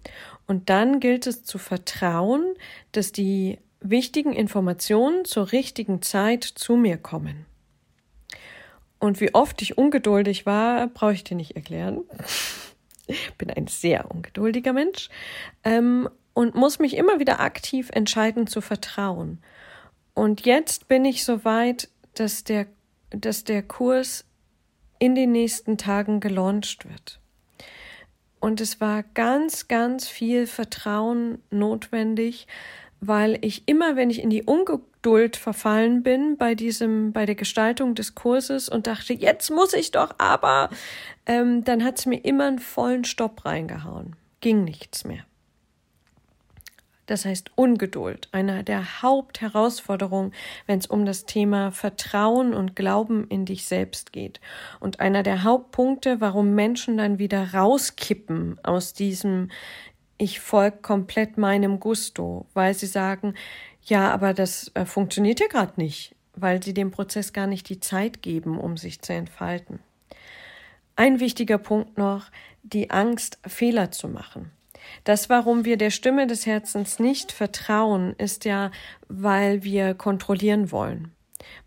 Und 0.49 0.69
dann 0.69 0.99
gilt 0.99 1.29
es 1.29 1.45
zu 1.45 1.59
vertrauen, 1.59 2.55
dass 2.91 3.13
die 3.13 3.59
wichtigen 3.81 4.33
Informationen 4.33 5.25
zur 5.25 5.53
richtigen 5.53 6.03
Zeit 6.03 6.43
zu 6.43 6.75
mir 6.75 6.97
kommen. 6.97 7.47
Und 8.99 9.21
wie 9.21 9.33
oft 9.33 9.63
ich 9.63 9.79
ungeduldig 9.79 10.45
war, 10.45 10.89
brauche 10.89 11.13
ich 11.13 11.23
dir 11.23 11.37
nicht 11.37 11.55
erklären 11.55 12.01
bin 13.39 13.51
ein 13.51 13.67
sehr 13.67 14.11
ungeduldiger 14.11 14.73
Mensch 14.73 15.09
ähm, 15.65 16.09
und 16.35 16.55
muss 16.55 16.79
mich 16.79 16.97
immer 16.97 17.21
wieder 17.21 17.41
aktiv 17.41 17.91
entscheiden 17.93 18.47
zu 18.47 18.61
vertrauen. 18.61 19.43
Und 20.15 20.45
jetzt 20.45 20.89
bin 20.89 21.05
ich 21.05 21.25
so 21.25 21.45
weit, 21.45 21.89
dass 22.15 22.45
der, 22.45 22.67
dass 23.11 23.45
der 23.45 23.63
Kurs 23.63 24.25
in 24.99 25.15
den 25.15 25.33
nächsten 25.33 25.79
Tagen 25.79 26.21
gelauncht 26.21 26.89
wird. 26.89 27.21
Und 28.41 28.61
es 28.61 28.81
war 28.81 29.03
ganz, 29.03 29.69
ganz 29.69 30.09
viel 30.09 30.47
Vertrauen 30.47 31.39
notwendig, 31.51 32.47
weil 33.01 33.39
ich 33.41 33.63
immer, 33.67 33.97
wenn 33.97 34.11
ich 34.11 34.21
in 34.21 34.31
die 34.31 34.47
Ungeduld 35.03 35.37
verfallen 35.37 36.05
bin 36.05 36.37
bei 36.37 36.55
diesem, 36.55 37.13
bei 37.13 37.27
der 37.27 37.35
Gestaltung 37.35 37.97
des 37.97 38.15
Kurses 38.15 38.69
und 38.69 38.87
dachte, 38.87 39.13
jetzt 39.13 39.51
muss 39.51 39.73
ich 39.73 39.91
doch 39.91 40.15
aber, 40.19 40.71
ähm, 41.27 41.65
dann 41.65 41.83
hat 41.83 41.99
es 41.99 42.07
mir 42.07 42.25
immer 42.25 42.47
einen 42.47 42.61
vollen 42.61 43.05
Stopp 43.05 43.45
reingehauen. 43.45 44.15
Ging 44.41 44.63
nichts 44.63 45.05
mehr. 45.05 45.25
Das 47.07 47.25
heißt 47.25 47.51
Ungeduld, 47.57 48.29
eine 48.31 48.63
der 48.63 49.03
Hauptherausforderungen, 49.03 50.33
wenn 50.67 50.79
es 50.79 50.87
um 50.87 51.05
das 51.05 51.27
Thema 51.27 51.73
Vertrauen 51.73 52.55
und 52.55 52.77
Glauben 52.77 53.27
in 53.27 53.45
dich 53.45 53.65
selbst 53.65 54.13
geht. 54.13 54.41
Und 54.79 55.01
einer 55.01 55.25
der 55.25 55.43
Hauptpunkte, 55.43 56.21
warum 56.21 56.55
Menschen 56.55 56.97
dann 56.97 57.19
wieder 57.19 57.55
rauskippen 57.55 58.61
aus 58.63 58.95
diesem 58.95 59.51
ich 60.19 60.39
folge 60.39 60.77
komplett 60.83 61.37
meinem 61.37 61.81
Gusto, 61.81 62.47
weil 62.55 62.75
sie 62.75 62.87
sagen, 62.87 63.35
ja, 63.85 64.11
aber 64.11 64.35
das 64.35 64.71
äh, 64.75 64.85
funktioniert 64.85 65.41
ja 65.41 65.47
gerade 65.49 65.73
nicht, 65.77 66.15
weil 66.35 66.63
sie 66.63 66.75
dem 66.75 66.91
Prozess 66.91 67.33
gar 67.33 67.47
nicht 67.47 67.69
die 67.69 67.81
Zeit 67.81 68.23
geben, 68.23 68.59
um 68.59 68.77
sich 68.77 69.03
zu 69.03 69.13
entfalten. 69.13 69.81
Ein 70.97 71.21
wichtiger 71.21 71.59
Punkt 71.59 71.99
noch, 71.99 72.31
die 72.63 72.91
Angst, 72.91 73.39
Fehler 73.47 73.91
zu 73.91 74.09
machen. 74.09 74.51
Das, 75.05 75.29
warum 75.29 75.65
wir 75.65 75.77
der 75.77 75.91
Stimme 75.91 76.27
des 76.27 76.47
Herzens 76.47 76.99
nicht 76.99 77.33
vertrauen, 77.33 78.15
ist 78.19 78.45
ja, 78.45 78.71
weil 79.09 79.63
wir 79.63 79.95
kontrollieren 79.95 80.71
wollen 80.71 81.13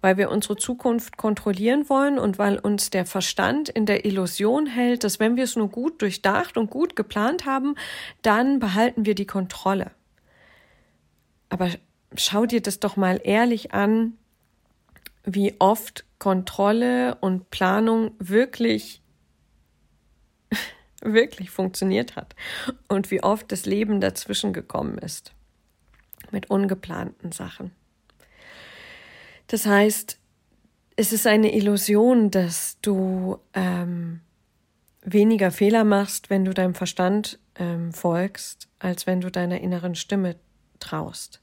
weil 0.01 0.17
wir 0.17 0.29
unsere 0.29 0.55
Zukunft 0.55 1.17
kontrollieren 1.17 1.89
wollen 1.89 2.19
und 2.19 2.37
weil 2.37 2.57
uns 2.57 2.89
der 2.89 3.05
Verstand 3.05 3.69
in 3.69 3.85
der 3.85 4.05
Illusion 4.05 4.67
hält, 4.67 5.03
dass 5.03 5.19
wenn 5.19 5.35
wir 5.35 5.43
es 5.43 5.55
nur 5.55 5.69
gut 5.69 6.01
durchdacht 6.01 6.57
und 6.57 6.69
gut 6.69 6.95
geplant 6.95 7.45
haben, 7.45 7.75
dann 8.21 8.59
behalten 8.59 9.05
wir 9.05 9.15
die 9.15 9.25
Kontrolle. 9.25 9.91
Aber 11.49 11.69
schau 12.21 12.45
dir 12.45 12.61
das 12.61 12.79
doch 12.79 12.97
mal 12.97 13.19
ehrlich 13.23 13.73
an, 13.73 14.13
wie 15.23 15.55
oft 15.59 16.05
Kontrolle 16.19 17.15
und 17.15 17.49
Planung 17.49 18.11
wirklich 18.19 19.01
wirklich 21.01 21.49
funktioniert 21.49 22.15
hat 22.15 22.35
und 22.87 23.11
wie 23.11 23.23
oft 23.23 23.51
das 23.51 23.65
Leben 23.65 24.01
dazwischen 24.01 24.53
gekommen 24.53 24.97
ist 24.97 25.33
mit 26.31 26.49
ungeplanten 26.49 27.31
Sachen. 27.31 27.71
Das 29.47 29.65
heißt, 29.65 30.19
es 30.95 31.13
ist 31.13 31.27
eine 31.27 31.55
Illusion, 31.55 32.31
dass 32.31 32.77
du 32.81 33.37
ähm, 33.53 34.21
weniger 35.01 35.51
Fehler 35.51 35.83
machst, 35.83 36.29
wenn 36.29 36.45
du 36.45 36.53
deinem 36.53 36.73
Verstand 36.73 37.39
ähm, 37.55 37.93
folgst, 37.93 38.67
als 38.79 39.05
wenn 39.05 39.21
du 39.21 39.29
deiner 39.29 39.61
inneren 39.61 39.95
Stimme 39.95 40.35
traust. 40.79 41.41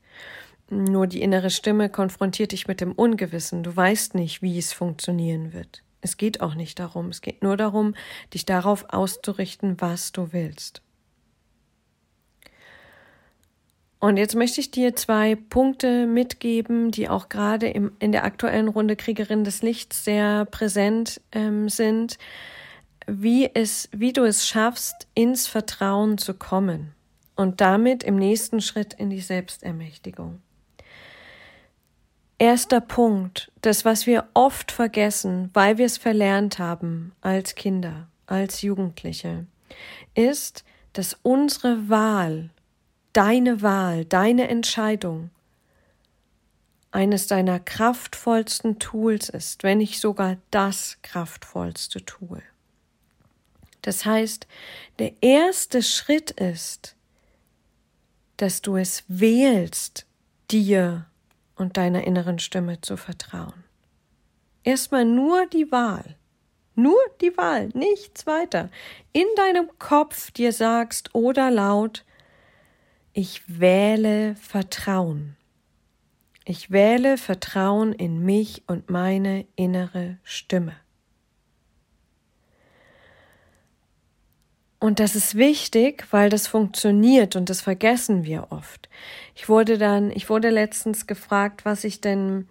Nur 0.73 1.07
die 1.07 1.21
innere 1.21 1.51
Stimme 1.51 1.91
konfrontiert 1.91 2.53
dich 2.53 2.67
mit 2.67 2.81
dem 2.81 2.93
Ungewissen. 2.93 3.63
Du 3.63 3.77
weißt 3.77 4.15
nicht, 4.15 4.41
wie 4.41 4.59
es 4.59 4.73
funktionieren 4.73 5.53
wird. 5.53 5.83
Es 6.01 6.17
geht 6.17 6.41
auch 6.41 6.55
nicht 6.55 6.79
darum. 6.79 7.11
Es 7.11 7.21
geht 7.21 7.43
nur 7.43 7.59
darum, 7.59 7.95
dich 8.33 8.47
darauf 8.47 8.87
auszurichten, 8.89 9.83
was 9.83 10.13
du 10.13 10.33
willst. 10.33 10.81
Und 13.99 14.17
jetzt 14.17 14.35
möchte 14.35 14.63
ich 14.63 14.71
dir 14.71 14.97
zwei 14.97 15.35
Punkte 15.35 16.07
mitgeben, 16.07 16.91
die 16.91 17.11
auch 17.11 17.29
gerade 17.29 17.69
im, 17.69 17.93
in 17.99 18.11
der 18.11 18.25
aktuellen 18.25 18.69
Runde 18.69 18.97
Kriegerin 18.97 19.45
des 19.45 19.61
Lichts 19.61 20.05
sehr 20.05 20.47
präsent 20.47 21.21
ähm, 21.33 21.69
sind, 21.69 22.17
wie 23.07 23.51
es, 23.53 23.91
wie 23.93 24.15
du 24.15 24.25
es 24.25 24.49
schaffst, 24.49 25.07
ins 25.13 25.47
Vertrauen 25.47 26.17
zu 26.17 26.33
kommen 26.33 26.95
und 27.37 27.61
damit 27.61 28.03
im 28.05 28.17
nächsten 28.17 28.63
Schritt 28.63 28.95
in 28.95 29.11
die 29.11 29.21
Selbstermächtigung. 29.21 30.41
Erster 32.43 32.81
Punkt, 32.81 33.53
das, 33.61 33.85
was 33.85 34.09
wir 34.09 34.29
oft 34.35 34.73
vergessen, 34.73 35.51
weil 35.55 35.79
wir 35.79 35.87
es 35.87 35.97
verlernt 35.97 36.59
haben 36.59 37.13
als 37.21 37.55
Kinder, 37.55 38.09
als 38.27 38.63
Jugendliche, 38.63 39.47
ist, 40.17 40.65
dass 40.93 41.17
unsere 41.23 41.89
Wahl 41.89 42.51
deine 43.13 43.63
Wahl, 43.63 44.05
deine 44.05 44.49
Entscheidung 44.49 45.31
eines 46.91 47.29
deiner 47.29 47.61
kraftvollsten 47.61 48.81
Tools 48.81 49.29
ist, 49.29 49.63
wenn 49.63 49.79
nicht 49.79 50.01
sogar 50.01 50.37
das 50.51 50.99
kraftvollste 51.03 52.05
Tool. 52.05 52.43
Das 53.83 54.05
heißt, 54.05 54.49
der 54.99 55.13
erste 55.21 55.81
Schritt 55.81 56.33
ist, 56.33 56.97
dass 58.37 58.63
du 58.63 58.79
es 58.79 59.05
wählst, 59.07 60.07
dir 60.51 61.07
und 61.63 61.77
deiner 61.77 62.05
inneren 62.05 62.39
Stimme 62.39 62.81
zu 62.81 62.97
vertrauen. 62.97 63.65
Erstmal 64.65 65.05
nur 65.05 65.47
die 65.47 65.73
Wahl. 65.73 66.17
Nur 66.75 67.01
die 67.21 67.37
Wahl, 67.37 67.69
nichts 67.75 68.27
weiter. 68.27 68.71
In 69.13 69.27
deinem 69.37 69.71
Kopf 69.79 70.31
dir 70.31 70.53
sagst 70.53 71.15
oder 71.15 71.51
laut, 71.51 72.05
ich 73.13 73.43
wähle 73.47 74.37
Vertrauen. 74.37 75.37
Ich 76.45 76.71
wähle 76.71 77.19
Vertrauen 77.19 77.93
in 77.93 78.25
mich 78.25 78.63
und 78.67 78.91
meine 78.91 79.47
innere 79.55 80.19
Stimme. 80.25 80.75
Und 84.83 84.99
das 84.99 85.15
ist 85.15 85.37
wichtig, 85.37 86.09
weil 86.11 86.29
das 86.29 86.49
funktioniert 86.49 87.37
und 87.37 87.49
das 87.51 87.61
vergessen 87.61 88.25
wir 88.25 88.49
oft. 88.51 88.89
Ich 89.37 89.49
wurde 89.49 89.79
dann, 89.79 90.11
ich 90.11 90.29
wurde 90.29 90.51
letztens 90.51 91.07
gefragt, 91.07 91.65
was 91.65 91.85
ich 91.85 92.01
denn 92.01 92.49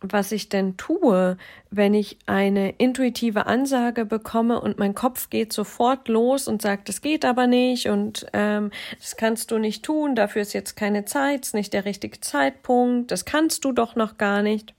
was 0.00 0.32
ich 0.32 0.48
denn 0.48 0.76
tue, 0.76 1.36
wenn 1.70 1.94
ich 1.94 2.18
eine 2.26 2.70
intuitive 2.70 3.46
Ansage 3.46 4.04
bekomme 4.04 4.60
und 4.60 4.80
mein 4.80 4.96
Kopf 4.96 5.30
geht 5.30 5.52
sofort 5.52 6.08
los 6.08 6.48
und 6.48 6.60
sagt, 6.60 6.88
das 6.88 7.00
geht 7.00 7.24
aber 7.24 7.46
nicht 7.46 7.86
und 7.86 8.26
ähm, 8.32 8.72
das 8.98 9.16
kannst 9.16 9.52
du 9.52 9.58
nicht 9.58 9.84
tun, 9.84 10.16
dafür 10.16 10.42
ist 10.42 10.54
jetzt 10.54 10.74
keine 10.74 11.04
Zeit, 11.04 11.44
ist 11.44 11.54
nicht 11.54 11.72
der 11.72 11.84
richtige 11.84 12.18
Zeitpunkt, 12.18 13.12
das 13.12 13.24
kannst 13.24 13.64
du 13.64 13.70
doch 13.70 13.94
noch 13.94 14.18
gar 14.18 14.42
nicht. 14.42 14.74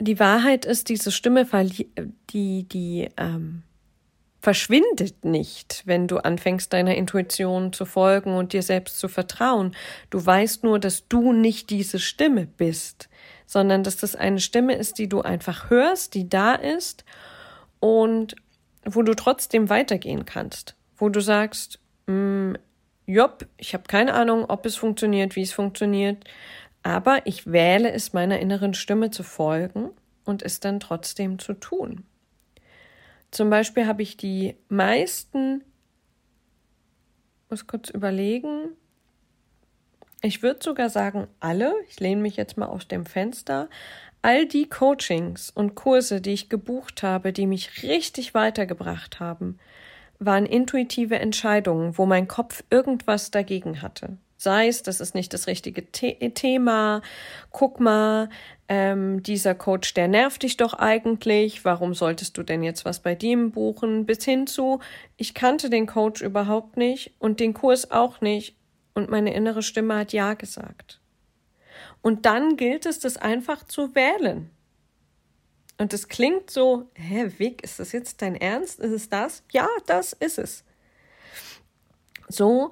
die 0.00 0.18
Wahrheit 0.18 0.64
ist, 0.64 0.88
diese 0.88 1.12
Stimme, 1.12 1.46
die, 2.30 2.64
die 2.64 3.08
ähm, 3.16 3.62
verschwindet 4.40 5.24
nicht, 5.24 5.82
wenn 5.84 6.06
du 6.06 6.18
anfängst, 6.18 6.72
deiner 6.72 6.94
Intuition 6.94 7.72
zu 7.72 7.84
folgen 7.84 8.34
und 8.34 8.52
dir 8.52 8.62
selbst 8.62 8.98
zu 8.98 9.08
vertrauen. 9.08 9.74
Du 10.10 10.24
weißt 10.24 10.64
nur, 10.64 10.78
dass 10.78 11.08
du 11.08 11.32
nicht 11.32 11.70
diese 11.70 11.98
Stimme 11.98 12.46
bist, 12.46 13.08
sondern 13.46 13.82
dass 13.82 13.96
das 13.96 14.14
eine 14.14 14.40
Stimme 14.40 14.74
ist, 14.74 14.98
die 14.98 15.08
du 15.08 15.22
einfach 15.22 15.70
hörst, 15.70 16.14
die 16.14 16.28
da 16.28 16.54
ist 16.54 17.04
und 17.80 18.36
wo 18.84 19.02
du 19.02 19.14
trotzdem 19.14 19.70
weitergehen 19.70 20.24
kannst, 20.24 20.76
wo 20.96 21.08
du 21.08 21.20
sagst, 21.20 21.80
mm, 22.06 22.54
Job, 23.06 23.46
ich 23.56 23.74
habe 23.74 23.84
keine 23.88 24.14
Ahnung, 24.14 24.44
ob 24.48 24.66
es 24.66 24.76
funktioniert, 24.76 25.34
wie 25.34 25.42
es 25.42 25.52
funktioniert, 25.52 26.24
aber 26.82 27.26
ich 27.26 27.50
wähle 27.50 27.90
es 27.90 28.12
meiner 28.12 28.38
inneren 28.38 28.74
Stimme 28.74 29.10
zu 29.10 29.22
folgen 29.22 29.90
und 30.24 30.42
es 30.42 30.60
dann 30.60 30.78
trotzdem 30.78 31.38
zu 31.38 31.54
tun. 31.54 32.04
Zum 33.30 33.50
Beispiel 33.50 33.86
habe 33.86 34.02
ich 34.02 34.16
die 34.16 34.56
meisten, 34.68 35.62
muss 37.50 37.66
kurz 37.66 37.90
überlegen, 37.90 38.70
ich 40.20 40.42
würde 40.42 40.60
sogar 40.62 40.90
sagen 40.90 41.28
alle, 41.38 41.74
ich 41.88 42.00
lehne 42.00 42.20
mich 42.20 42.36
jetzt 42.36 42.56
mal 42.56 42.66
aus 42.66 42.88
dem 42.88 43.06
Fenster, 43.06 43.68
all 44.22 44.46
die 44.46 44.68
Coachings 44.68 45.50
und 45.50 45.74
Kurse, 45.74 46.20
die 46.20 46.32
ich 46.32 46.48
gebucht 46.48 47.02
habe, 47.02 47.32
die 47.32 47.46
mich 47.46 47.82
richtig 47.82 48.34
weitergebracht 48.34 49.20
haben, 49.20 49.58
waren 50.18 50.46
intuitive 50.46 51.18
Entscheidungen, 51.18 51.96
wo 51.96 52.06
mein 52.06 52.26
Kopf 52.26 52.64
irgendwas 52.70 53.30
dagegen 53.30 53.80
hatte. 53.82 54.18
Sei 54.40 54.68
es, 54.68 54.84
das 54.84 55.00
ist 55.00 55.16
nicht 55.16 55.34
das 55.34 55.48
richtige 55.48 55.84
The 55.92 56.30
Thema, 56.30 57.02
guck 57.50 57.80
mal, 57.80 58.28
ähm, 58.68 59.20
dieser 59.24 59.56
Coach, 59.56 59.94
der 59.94 60.06
nervt 60.06 60.44
dich 60.44 60.56
doch 60.56 60.74
eigentlich, 60.74 61.64
warum 61.64 61.92
solltest 61.92 62.38
du 62.38 62.44
denn 62.44 62.62
jetzt 62.62 62.84
was 62.84 63.00
bei 63.00 63.16
dem 63.16 63.50
buchen? 63.50 64.06
Bis 64.06 64.24
hin 64.24 64.46
zu, 64.46 64.78
ich 65.16 65.34
kannte 65.34 65.70
den 65.70 65.86
Coach 65.86 66.22
überhaupt 66.22 66.76
nicht 66.76 67.14
und 67.18 67.40
den 67.40 67.52
Kurs 67.52 67.90
auch 67.90 68.20
nicht 68.20 68.56
und 68.94 69.10
meine 69.10 69.34
innere 69.34 69.62
Stimme 69.62 69.96
hat 69.96 70.12
Ja 70.12 70.34
gesagt. 70.34 71.00
Und 72.00 72.24
dann 72.24 72.56
gilt 72.56 72.86
es, 72.86 73.00
das 73.00 73.16
einfach 73.16 73.64
zu 73.64 73.96
wählen. 73.96 74.50
Und 75.78 75.92
es 75.92 76.06
klingt 76.06 76.48
so, 76.50 76.90
hä, 76.94 77.32
Vic, 77.38 77.64
ist 77.64 77.80
das 77.80 77.90
jetzt 77.90 78.22
dein 78.22 78.36
Ernst? 78.36 78.78
Ist 78.78 78.92
es 78.92 79.08
das? 79.08 79.42
Ja, 79.50 79.68
das 79.86 80.12
ist 80.12 80.38
es. 80.38 80.64
So 82.28 82.70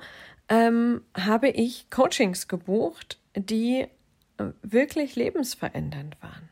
ähm, 0.48 1.02
habe 1.14 1.48
ich 1.48 1.90
Coachings 1.90 2.48
gebucht, 2.48 3.18
die 3.34 3.86
äh, 4.38 4.44
wirklich 4.62 5.16
lebensverändernd 5.16 6.20
waren. 6.22 6.48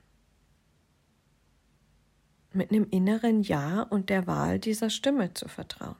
Mit 2.52 2.70
einem 2.70 2.86
inneren 2.90 3.42
Ja 3.42 3.82
und 3.82 4.10
der 4.10 4.26
Wahl 4.26 4.58
dieser 4.58 4.90
Stimme 4.90 5.34
zu 5.34 5.48
vertrauen. 5.48 5.96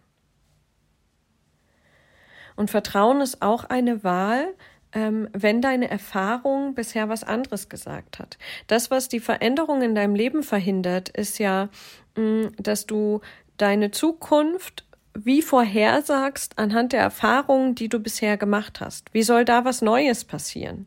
Und 2.56 2.70
Vertrauen 2.70 3.20
ist 3.20 3.42
auch 3.42 3.64
eine 3.64 4.04
Wahl, 4.04 4.54
ähm, 4.92 5.28
wenn 5.32 5.60
deine 5.60 5.90
Erfahrung 5.90 6.74
bisher 6.74 7.08
was 7.08 7.24
anderes 7.24 7.68
gesagt 7.68 8.18
hat. 8.20 8.38
Das, 8.68 8.90
was 8.90 9.08
die 9.08 9.20
Veränderung 9.20 9.82
in 9.82 9.94
deinem 9.94 10.14
Leben 10.14 10.42
verhindert, 10.42 11.08
ist 11.08 11.38
ja, 11.38 11.68
mm, 12.16 12.46
dass 12.58 12.86
du 12.86 13.20
deine 13.56 13.90
Zukunft 13.90 14.84
wie 15.14 15.42
vorhersagst 15.42 16.58
anhand 16.58 16.92
der 16.92 17.00
Erfahrungen, 17.00 17.74
die 17.74 17.88
du 17.88 18.00
bisher 18.00 18.36
gemacht 18.36 18.80
hast. 18.80 19.12
Wie 19.14 19.22
soll 19.22 19.44
da 19.44 19.64
was 19.64 19.80
Neues 19.80 20.24
passieren? 20.24 20.86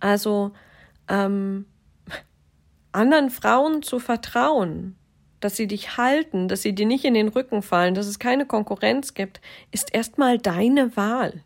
Also 0.00 0.52
ähm, 1.08 1.66
anderen 2.92 3.30
Frauen 3.30 3.82
zu 3.82 4.00
vertrauen, 4.00 4.96
dass 5.40 5.56
sie 5.56 5.68
dich 5.68 5.96
halten, 5.96 6.48
dass 6.48 6.62
sie 6.62 6.74
dir 6.74 6.86
nicht 6.86 7.04
in 7.04 7.14
den 7.14 7.28
Rücken 7.28 7.62
fallen, 7.62 7.94
dass 7.94 8.06
es 8.06 8.18
keine 8.18 8.46
Konkurrenz 8.46 9.14
gibt, 9.14 9.40
ist 9.70 9.94
erstmal 9.94 10.38
deine 10.38 10.96
Wahl. 10.96 11.42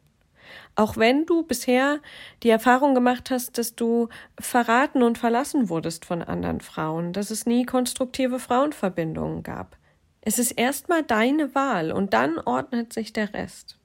Auch 0.74 0.96
wenn 0.98 1.24
du 1.24 1.42
bisher 1.42 2.00
die 2.42 2.50
Erfahrung 2.50 2.94
gemacht 2.94 3.30
hast, 3.30 3.56
dass 3.56 3.74
du 3.74 4.08
verraten 4.38 5.02
und 5.02 5.16
verlassen 5.16 5.70
wurdest 5.70 6.04
von 6.04 6.22
anderen 6.22 6.60
Frauen, 6.60 7.14
dass 7.14 7.30
es 7.30 7.46
nie 7.46 7.64
konstruktive 7.64 8.38
Frauenverbindungen 8.38 9.42
gab. 9.42 9.78
Es 10.26 10.40
ist 10.40 10.50
erstmal 10.50 11.04
deine 11.04 11.54
Wahl 11.54 11.92
und 11.92 12.12
dann 12.12 12.40
ordnet 12.40 12.92
sich 12.92 13.12
der 13.12 13.32
Rest. 13.32 13.78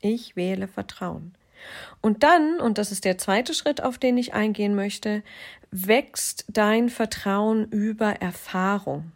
Ich 0.00 0.34
wähle 0.34 0.68
Vertrauen. 0.68 1.34
Und 2.00 2.22
dann, 2.22 2.60
und 2.60 2.78
das 2.78 2.92
ist 2.92 3.04
der 3.04 3.18
zweite 3.18 3.52
Schritt, 3.52 3.82
auf 3.82 3.98
den 3.98 4.16
ich 4.16 4.32
eingehen 4.32 4.74
möchte, 4.74 5.22
wächst 5.70 6.46
dein 6.48 6.88
Vertrauen 6.88 7.66
über 7.66 8.22
Erfahrung. 8.22 9.12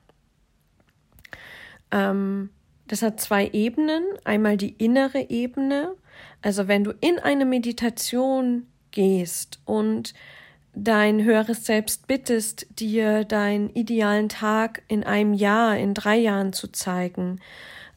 Ähm, 1.91 2.51
das 2.89 3.01
hat 3.01 3.23
zwei 3.23 3.49
Ebenen. 3.49 4.05
Einmal 4.25 4.59
die 4.59 4.75
innere 4.75 5.31
Ebene, 5.31 5.95
also 6.43 6.69
wenn 6.69 6.85
du 6.85 6.93
in 7.01 7.19
eine 7.19 7.47
Meditation 7.47 8.67
gehst 8.91 9.61
und 9.65 10.13
dein 10.75 11.23
höheres 11.23 11.65
Selbst 11.65 12.07
bittest, 12.07 12.67
dir 12.79 13.25
deinen 13.25 13.71
idealen 13.71 14.29
Tag 14.29 14.83
in 14.89 15.05
einem 15.05 15.35
Jahr, 15.35 15.77
in 15.77 15.95
drei 15.95 16.17
Jahren 16.17 16.53
zu 16.53 16.69
zeigen, 16.69 17.41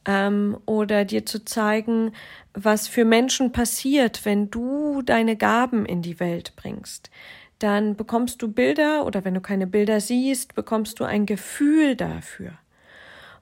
ähm, 0.06 0.58
oder 0.66 1.06
dir 1.06 1.26
zu 1.26 1.44
zeigen, 1.44 2.14
was 2.54 2.88
für 2.88 3.06
Menschen 3.06 3.52
passiert, 3.52 4.26
wenn 4.26 4.50
du 4.50 5.02
deine 5.02 5.36
Gaben 5.36 5.86
in 5.86 6.02
die 6.02 6.20
Welt 6.20 6.54
bringst. 6.56 7.12
Dann 7.60 7.96
bekommst 7.96 8.42
du 8.42 8.52
Bilder 8.52 9.06
oder 9.06 9.26
wenn 9.26 9.34
du 9.34 9.42
keine 9.42 9.68
Bilder 9.68 10.00
siehst, 10.00 10.56
bekommst 10.56 11.00
du 11.00 11.04
ein 11.04 11.26
Gefühl 11.26 11.96
dafür. 11.96 12.54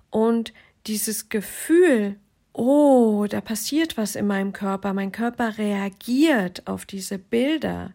Und 0.10 0.54
dieses 0.88 1.30
Gefühl, 1.30 2.16
oh, 2.54 3.26
da 3.30 3.42
passiert 3.42 3.98
was 3.98 4.16
in 4.16 4.28
meinem 4.28 4.54
Körper, 4.54 4.94
mein 4.94 5.12
Körper 5.12 5.58
reagiert 5.58 6.66
auf 6.68 6.86
diese 6.86 7.18
Bilder. 7.18 7.92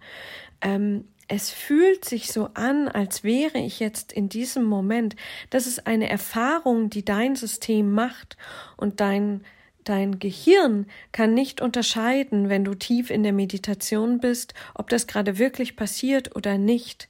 Ähm, 0.61 1.07
es 1.31 1.51
fühlt 1.51 2.05
sich 2.05 2.33
so 2.33 2.51
an, 2.55 2.89
als 2.89 3.23
wäre 3.23 3.59
ich 3.59 3.79
jetzt 3.79 4.13
in 4.13 4.29
diesem 4.29 4.65
Moment. 4.65 5.15
Das 5.51 5.69
ist 5.69 5.87
eine 5.87 6.11
Erfahrung, 6.11 6.91
die 6.91 7.05
dein 7.05 7.37
System 7.37 7.93
macht 7.93 8.37
und 8.77 9.01
dein 9.01 9.45
Dein 9.85 10.19
Gehirn 10.19 10.87
kann 11.11 11.33
nicht 11.33 11.63
unterscheiden, 11.63 12.51
wenn 12.51 12.65
du 12.65 12.75
tief 12.75 13.09
in 13.09 13.23
der 13.23 13.33
Meditation 13.33 14.21
bist, 14.21 14.53
ob 14.75 14.91
das 14.91 15.07
gerade 15.07 15.39
wirklich 15.39 15.75
passiert 15.75 16.37
oder 16.37 16.59
nicht. 16.59 17.09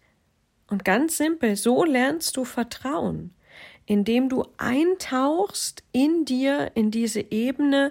Und 0.68 0.84
ganz 0.84 1.16
simpel, 1.16 1.56
so 1.56 1.82
lernst 1.84 2.36
du 2.36 2.44
Vertrauen 2.44 3.34
indem 3.90 4.28
du 4.28 4.44
eintauchst 4.56 5.82
in 5.90 6.24
dir, 6.24 6.70
in 6.76 6.92
diese 6.92 7.32
Ebene, 7.32 7.90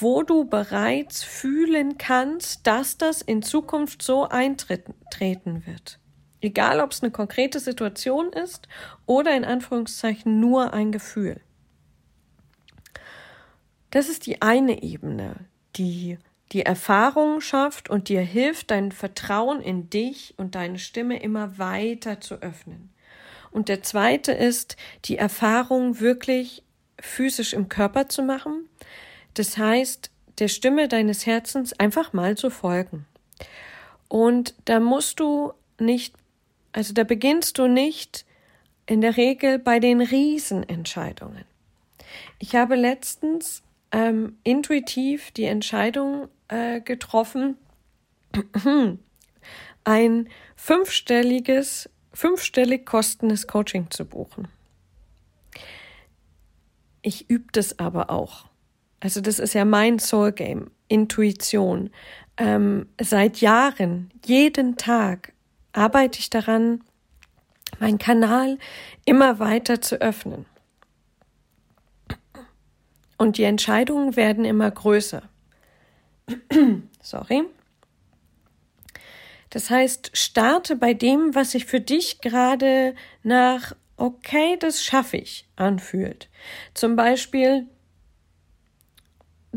wo 0.00 0.22
du 0.22 0.44
bereits 0.44 1.22
fühlen 1.22 1.98
kannst, 1.98 2.66
dass 2.66 2.98
das 2.98 3.22
in 3.22 3.42
Zukunft 3.42 4.02
so 4.02 4.28
eintreten 4.28 5.66
wird. 5.66 5.98
Egal, 6.40 6.80
ob 6.80 6.92
es 6.92 7.02
eine 7.02 7.10
konkrete 7.10 7.60
Situation 7.60 8.32
ist 8.32 8.68
oder 9.06 9.34
in 9.36 9.44
Anführungszeichen 9.44 10.40
nur 10.40 10.72
ein 10.74 10.92
Gefühl. 10.92 11.40
Das 13.90 14.08
ist 14.08 14.26
die 14.26 14.42
eine 14.42 14.82
Ebene, 14.82 15.36
die 15.76 16.18
die 16.52 16.62
Erfahrung 16.62 17.40
schafft 17.40 17.90
und 17.90 18.08
dir 18.08 18.20
hilft, 18.20 18.70
dein 18.70 18.92
Vertrauen 18.92 19.60
in 19.60 19.90
dich 19.90 20.34
und 20.36 20.54
deine 20.54 20.78
Stimme 20.78 21.20
immer 21.20 21.58
weiter 21.58 22.20
zu 22.20 22.36
öffnen. 22.42 22.92
Und 23.50 23.68
der 23.68 23.82
zweite 23.82 24.32
ist, 24.32 24.76
die 25.04 25.16
Erfahrung 25.16 26.00
wirklich 26.00 26.62
physisch 27.00 27.52
im 27.52 27.68
Körper 27.68 28.08
zu 28.08 28.22
machen. 28.22 28.68
Das 29.34 29.58
heißt, 29.58 30.10
der 30.38 30.48
Stimme 30.48 30.88
deines 30.88 31.26
Herzens 31.26 31.72
einfach 31.74 32.12
mal 32.12 32.36
zu 32.36 32.50
folgen. 32.50 33.06
Und 34.08 34.54
da 34.64 34.80
musst 34.80 35.20
du 35.20 35.52
nicht, 35.78 36.14
also 36.72 36.92
da 36.94 37.04
beginnst 37.04 37.58
du 37.58 37.66
nicht 37.66 38.24
in 38.86 39.00
der 39.00 39.16
Regel 39.16 39.58
bei 39.58 39.80
den 39.80 40.00
Riesenentscheidungen. 40.00 41.44
Ich 42.38 42.54
habe 42.54 42.74
letztens 42.76 43.62
ähm, 43.92 44.38
intuitiv 44.44 45.30
die 45.32 45.44
Entscheidung 45.44 46.28
äh, 46.48 46.80
getroffen, 46.80 47.56
ein 49.84 50.28
fünfstelliges 50.56 51.88
fünfstellig 52.14 52.86
kostendes 52.86 53.46
Coaching 53.46 53.90
zu 53.90 54.04
buchen. 54.04 54.48
Ich 57.02 57.28
übe 57.28 57.52
das 57.52 57.78
aber 57.78 58.08
auch. 58.08 58.46
Also 59.04 59.20
das 59.20 59.38
ist 59.38 59.52
ja 59.52 59.66
mein 59.66 59.98
Soul 59.98 60.32
Game, 60.32 60.70
Intuition. 60.88 61.90
Ähm, 62.38 62.86
seit 62.98 63.42
Jahren, 63.42 64.10
jeden 64.24 64.78
Tag 64.78 65.34
arbeite 65.74 66.20
ich 66.20 66.30
daran, 66.30 66.82
meinen 67.78 67.98
Kanal 67.98 68.58
immer 69.04 69.38
weiter 69.40 69.82
zu 69.82 70.00
öffnen. 70.00 70.46
Und 73.18 73.36
die 73.36 73.42
Entscheidungen 73.42 74.16
werden 74.16 74.46
immer 74.46 74.70
größer. 74.70 75.22
Sorry. 77.02 77.42
Das 79.50 79.68
heißt, 79.68 80.12
starte 80.14 80.76
bei 80.76 80.94
dem, 80.94 81.34
was 81.34 81.50
sich 81.50 81.66
für 81.66 81.80
dich 81.80 82.22
gerade 82.22 82.94
nach 83.22 83.76
okay, 83.98 84.56
das 84.58 84.82
schaffe 84.82 85.18
ich 85.18 85.46
anfühlt. 85.56 86.30
Zum 86.72 86.96
Beispiel 86.96 87.68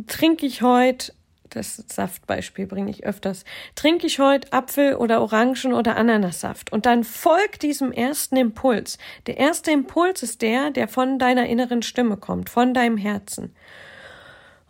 trinke 0.06 0.46
ich 0.46 0.62
heute 0.62 1.14
das 1.50 1.84
Saftbeispiel 1.88 2.68
bringe 2.68 2.92
ich 2.92 3.06
öfters. 3.06 3.44
Trinke 3.76 4.08
ich 4.08 4.20
heute 4.20 4.52
Apfel- 4.54 4.96
oder 4.96 5.22
Orangen- 5.22 5.74
oder 5.74 5.96
Ananassaft 5.96 6.72
und 6.72 6.86
dann 6.86 7.04
folg 7.04 7.60
diesem 7.60 7.92
ersten 7.92 8.38
Impuls. 8.38 8.98
Der 9.26 9.38
erste 9.38 9.72
Impuls 9.72 10.24
ist 10.24 10.42
der, 10.42 10.72
der 10.72 10.88
von 10.88 11.20
deiner 11.20 11.48
inneren 11.48 11.82
Stimme 11.82 12.18
kommt, 12.18 12.50
von 12.50 12.74
deinem 12.74 12.98
Herzen. 12.98 13.56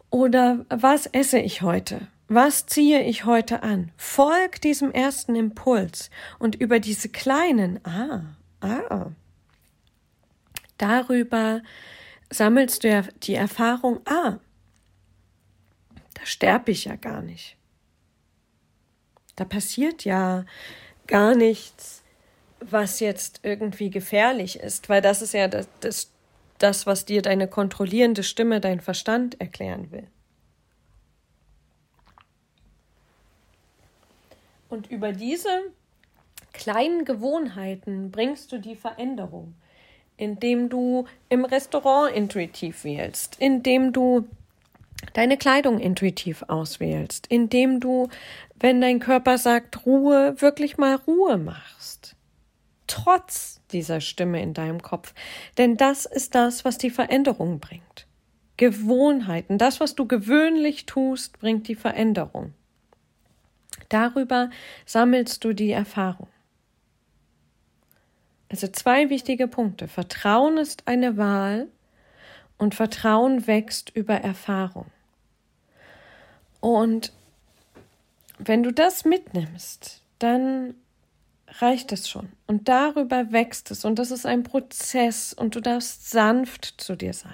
Oder 0.09 0.65
was 0.69 1.05
esse 1.07 1.39
ich 1.39 1.61
heute? 1.61 2.07
Was 2.29 2.65
ziehe 2.65 3.03
ich 3.03 3.25
heute 3.25 3.63
an? 3.63 3.91
Folg 3.95 4.61
diesem 4.61 4.91
ersten 4.91 5.35
Impuls 5.35 6.09
und 6.39 6.55
über 6.55 6.79
diese 6.79 7.09
kleinen, 7.09 7.79
ah, 7.85 8.21
ah, 8.61 9.07
darüber 10.77 11.61
sammelst 12.29 12.83
du 12.83 12.89
ja 12.89 13.03
die 13.23 13.35
Erfahrung, 13.35 14.01
ah, 14.05 14.39
da 16.17 16.25
sterbe 16.25 16.71
ich 16.71 16.85
ja 16.85 16.95
gar 16.95 17.21
nicht. 17.21 17.57
Da 19.35 19.45
passiert 19.45 20.03
ja 20.03 20.45
gar 21.05 21.35
nichts, 21.35 22.03
was 22.59 22.99
jetzt 22.99 23.41
irgendwie 23.43 23.91
gefährlich 23.91 24.59
ist, 24.59 24.89
weil 24.89 25.01
das 25.01 25.21
ist 25.21 25.33
ja 25.33 25.47
das, 25.47 25.67
das, 25.79 26.11
das 26.57 26.87
was 26.87 27.05
dir 27.05 27.21
deine 27.21 27.47
kontrollierende 27.47 28.23
Stimme, 28.23 28.59
dein 28.59 28.81
Verstand 28.81 29.39
erklären 29.39 29.91
will. 29.91 30.07
Und 34.69 34.89
über 34.89 35.13
diese 35.13 35.71
kleinen 36.51 37.05
Gewohnheiten 37.05 38.09
bringst 38.09 38.51
du 38.51 38.57
die 38.57 38.75
Veränderung, 38.75 39.53
indem 40.17 40.67
du 40.67 41.05
im 41.29 41.45
Restaurant 41.45 42.13
intuitiv 42.13 42.83
wählst, 42.83 43.39
indem 43.39 43.93
du 43.93 44.27
deine 45.13 45.37
Kleidung 45.37 45.79
intuitiv 45.79 46.43
auswählst, 46.47 47.27
indem 47.27 47.79
du, 47.79 48.09
wenn 48.55 48.81
dein 48.81 48.99
Körper 48.99 49.37
sagt 49.37 49.85
Ruhe, 49.85 50.41
wirklich 50.41 50.77
mal 50.77 50.95
Ruhe 50.95 51.37
machst. 51.37 52.15
Trotz 52.87 53.61
dieser 53.71 54.01
Stimme 54.01 54.41
in 54.41 54.53
deinem 54.53 54.81
Kopf. 54.81 55.13
Denn 55.57 55.77
das 55.77 56.05
ist 56.05 56.35
das, 56.35 56.65
was 56.65 56.77
die 56.77 56.89
Veränderung 56.89 57.59
bringt. 57.59 58.07
Gewohnheiten, 58.55 59.57
das, 59.57 59.79
was 59.79 59.95
du 59.95 60.07
gewöhnlich 60.07 60.85
tust, 60.85 61.39
bringt 61.39 61.67
die 61.67 61.75
Veränderung. 61.75 62.53
Darüber 63.89 64.49
sammelst 64.85 65.43
du 65.43 65.53
die 65.53 65.71
Erfahrung. 65.71 66.29
Also 68.49 68.67
zwei 68.67 69.09
wichtige 69.09 69.47
Punkte. 69.47 69.87
Vertrauen 69.87 70.57
ist 70.57 70.87
eine 70.87 71.17
Wahl 71.17 71.67
und 72.57 72.75
Vertrauen 72.75 73.47
wächst 73.47 73.91
über 73.95 74.15
Erfahrung. 74.15 74.85
Und 76.59 77.13
wenn 78.39 78.63
du 78.63 78.71
das 78.71 79.05
mitnimmst, 79.05 80.01
dann 80.19 80.75
reicht 81.59 81.91
es 81.91 82.09
schon. 82.09 82.29
Und 82.45 82.67
darüber 82.67 83.31
wächst 83.31 83.71
es. 83.71 83.85
Und 83.85 83.99
das 83.99 84.11
ist 84.11 84.25
ein 84.25 84.43
Prozess. 84.43 85.33
Und 85.33 85.55
du 85.55 85.61
darfst 85.61 86.09
sanft 86.09 86.75
zu 86.77 86.95
dir 86.95 87.13
sein. 87.13 87.33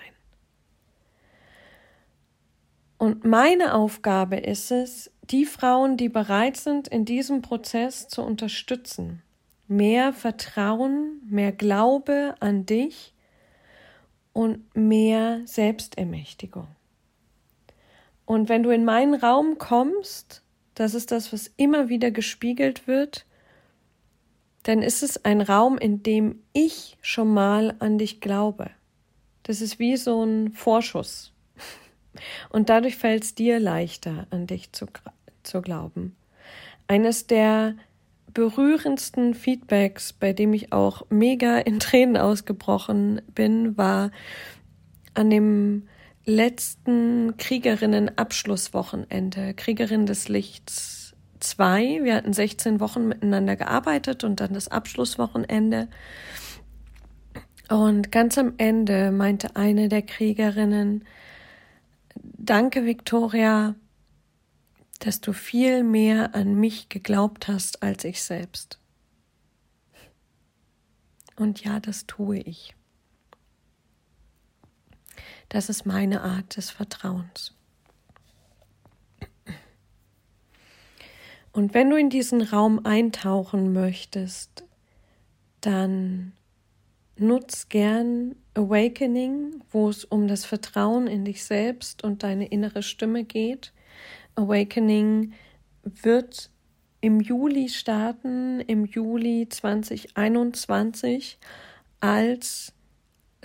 Und 2.97 3.25
meine 3.25 3.73
Aufgabe 3.73 4.37
ist 4.37 4.71
es, 4.71 5.11
die 5.23 5.45
Frauen, 5.45 5.97
die 5.97 6.09
bereit 6.09 6.57
sind, 6.57 6.87
in 6.87 7.05
diesem 7.05 7.41
Prozess 7.41 8.07
zu 8.07 8.21
unterstützen. 8.21 9.21
Mehr 9.67 10.13
Vertrauen, 10.13 11.21
mehr 11.29 11.51
Glaube 11.51 12.35
an 12.39 12.65
dich 12.65 13.12
und 14.33 14.75
mehr 14.75 15.41
Selbstermächtigung. 15.45 16.67
Und 18.25 18.49
wenn 18.49 18.63
du 18.63 18.71
in 18.71 18.83
meinen 18.85 19.15
Raum 19.15 19.57
kommst, 19.57 20.43
das 20.75 20.95
ist 20.95 21.11
das, 21.11 21.31
was 21.31 21.51
immer 21.57 21.89
wieder 21.89 22.11
gespiegelt 22.11 22.87
wird, 22.87 23.25
dann 24.63 24.81
ist 24.81 25.03
es 25.03 25.23
ein 25.25 25.41
Raum, 25.41 25.77
in 25.77 26.03
dem 26.03 26.41
ich 26.53 26.97
schon 27.01 27.33
mal 27.33 27.75
an 27.79 27.97
dich 27.97 28.21
glaube. 28.21 28.71
Das 29.43 29.61
ist 29.61 29.77
wie 29.77 29.97
so 29.97 30.23
ein 30.23 30.53
Vorschuss. 30.53 31.33
Und 32.49 32.69
dadurch 32.69 32.95
fällt 32.95 33.23
es 33.23 33.35
dir 33.35 33.59
leichter, 33.59 34.25
an 34.29 34.47
dich 34.47 34.71
zu, 34.71 34.87
zu 35.43 35.61
glauben. 35.61 36.15
Eines 36.87 37.27
der 37.27 37.75
berührendsten 38.33 39.33
Feedbacks, 39.33 40.11
bei 40.13 40.31
dem 40.33 40.53
ich 40.53 40.71
auch 40.73 41.05
mega 41.09 41.59
in 41.59 41.79
Tränen 41.79 42.17
ausgebrochen 42.17 43.21
bin, 43.33 43.77
war 43.77 44.11
an 45.13 45.29
dem 45.29 45.87
letzten 46.25 47.37
Kriegerinnen-Abschlusswochenende, 47.37 49.53
Kriegerin 49.53 50.05
des 50.05 50.27
Lichts 50.29 51.13
2. 51.39 51.99
Wir 52.03 52.15
hatten 52.15 52.33
16 52.33 52.79
Wochen 52.79 53.07
miteinander 53.07 53.55
gearbeitet 53.55 54.23
und 54.23 54.39
dann 54.39 54.53
das 54.53 54.69
Abschlusswochenende. 54.69 55.87
Und 57.69 58.11
ganz 58.11 58.37
am 58.37 58.53
Ende 58.57 59.11
meinte 59.11 59.55
eine 59.55 59.89
der 59.89 60.01
Kriegerinnen, 60.01 61.05
Danke, 62.15 62.85
Victoria, 62.85 63.75
dass 65.03 65.19
du 65.19 65.33
viel 65.33 65.83
mehr 65.83 66.33
an 66.33 66.55
mich 66.55 66.87
geglaubt 66.87 67.49
hast 67.49 67.83
als 67.83 68.05
ich 68.05 68.23
selbst. 68.23 68.79
Und 71.35 71.61
ja, 71.65 71.81
das 71.81 72.07
tue 72.07 72.37
ich. 72.37 72.73
Das 75.49 75.67
ist 75.67 75.85
meine 75.85 76.21
Art 76.21 76.55
des 76.55 76.69
Vertrauens. 76.69 77.53
Und 81.51 81.73
wenn 81.73 81.89
du 81.89 81.97
in 81.97 82.09
diesen 82.09 82.41
Raum 82.41 82.85
eintauchen 82.85 83.73
möchtest, 83.73 84.63
dann 85.59 86.31
nutz 87.17 87.67
gern 87.67 88.37
Awakening, 88.53 89.61
wo 89.69 89.89
es 89.89 90.05
um 90.05 90.29
das 90.29 90.45
Vertrauen 90.45 91.07
in 91.07 91.25
dich 91.25 91.43
selbst 91.43 92.05
und 92.05 92.23
deine 92.23 92.47
innere 92.47 92.83
Stimme 92.83 93.25
geht. 93.25 93.73
Awakening 94.35 95.33
wird 95.83 96.49
im 97.01 97.19
Juli 97.19 97.67
starten, 97.69 98.61
im 98.61 98.85
Juli 98.85 99.47
2021 99.49 101.37
als 101.99 102.73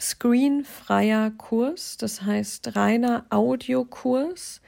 screenfreier 0.00 1.32
Kurs, 1.32 1.96
das 1.96 2.22
heißt 2.22 2.76
reiner 2.76 3.26
Audiokurs, 3.30 4.60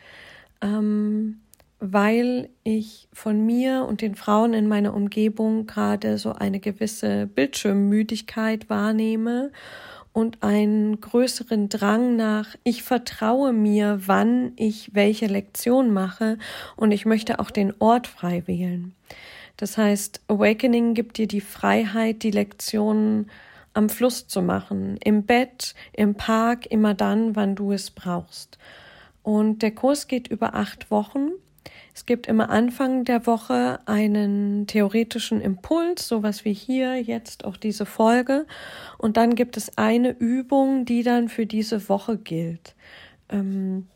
ähm, 0.60 1.40
weil 1.78 2.50
ich 2.64 3.08
von 3.12 3.46
mir 3.46 3.86
und 3.88 4.02
den 4.02 4.16
Frauen 4.16 4.52
in 4.52 4.66
meiner 4.68 4.92
Umgebung 4.92 5.66
gerade 5.66 6.18
so 6.18 6.32
eine 6.32 6.60
gewisse 6.60 7.26
Bildschirmmüdigkeit 7.26 8.68
wahrnehme 8.68 9.52
und 10.12 10.42
einen 10.42 11.00
größeren 11.00 11.68
Drang 11.68 12.16
nach, 12.16 12.56
ich 12.64 12.82
vertraue 12.82 13.52
mir, 13.52 14.00
wann 14.06 14.52
ich 14.56 14.94
welche 14.94 15.26
Lektion 15.26 15.92
mache 15.92 16.38
und 16.76 16.92
ich 16.92 17.06
möchte 17.06 17.38
auch 17.38 17.50
den 17.50 17.72
Ort 17.78 18.06
frei 18.06 18.42
wählen. 18.46 18.94
Das 19.56 19.76
heißt, 19.76 20.22
Awakening 20.28 20.94
gibt 20.94 21.18
dir 21.18 21.28
die 21.28 21.40
Freiheit, 21.40 22.22
die 22.22 22.30
Lektionen 22.30 23.30
am 23.72 23.88
Fluss 23.88 24.26
zu 24.26 24.42
machen, 24.42 24.96
im 25.04 25.24
Bett, 25.24 25.74
im 25.92 26.14
Park, 26.14 26.66
immer 26.66 26.94
dann, 26.94 27.36
wann 27.36 27.54
du 27.54 27.72
es 27.72 27.90
brauchst. 27.90 28.58
Und 29.22 29.62
der 29.62 29.70
Kurs 29.72 30.08
geht 30.08 30.28
über 30.28 30.54
acht 30.54 30.90
Wochen. 30.90 31.30
Es 31.94 32.06
gibt 32.06 32.26
immer 32.26 32.50
Anfang 32.50 33.04
der 33.04 33.26
Woche 33.26 33.80
einen 33.86 34.66
theoretischen 34.66 35.40
Impuls, 35.40 36.08
sowas 36.08 36.44
wie 36.44 36.54
hier 36.54 36.96
jetzt 36.96 37.44
auch 37.44 37.56
diese 37.56 37.84
Folge. 37.84 38.46
Und 38.96 39.16
dann 39.16 39.34
gibt 39.34 39.56
es 39.56 39.76
eine 39.76 40.10
Übung, 40.10 40.84
die 40.84 41.02
dann 41.02 41.28
für 41.28 41.46
diese 41.46 41.88
Woche 41.88 42.16
gilt. 42.16 42.74
Ähm, 43.28 43.86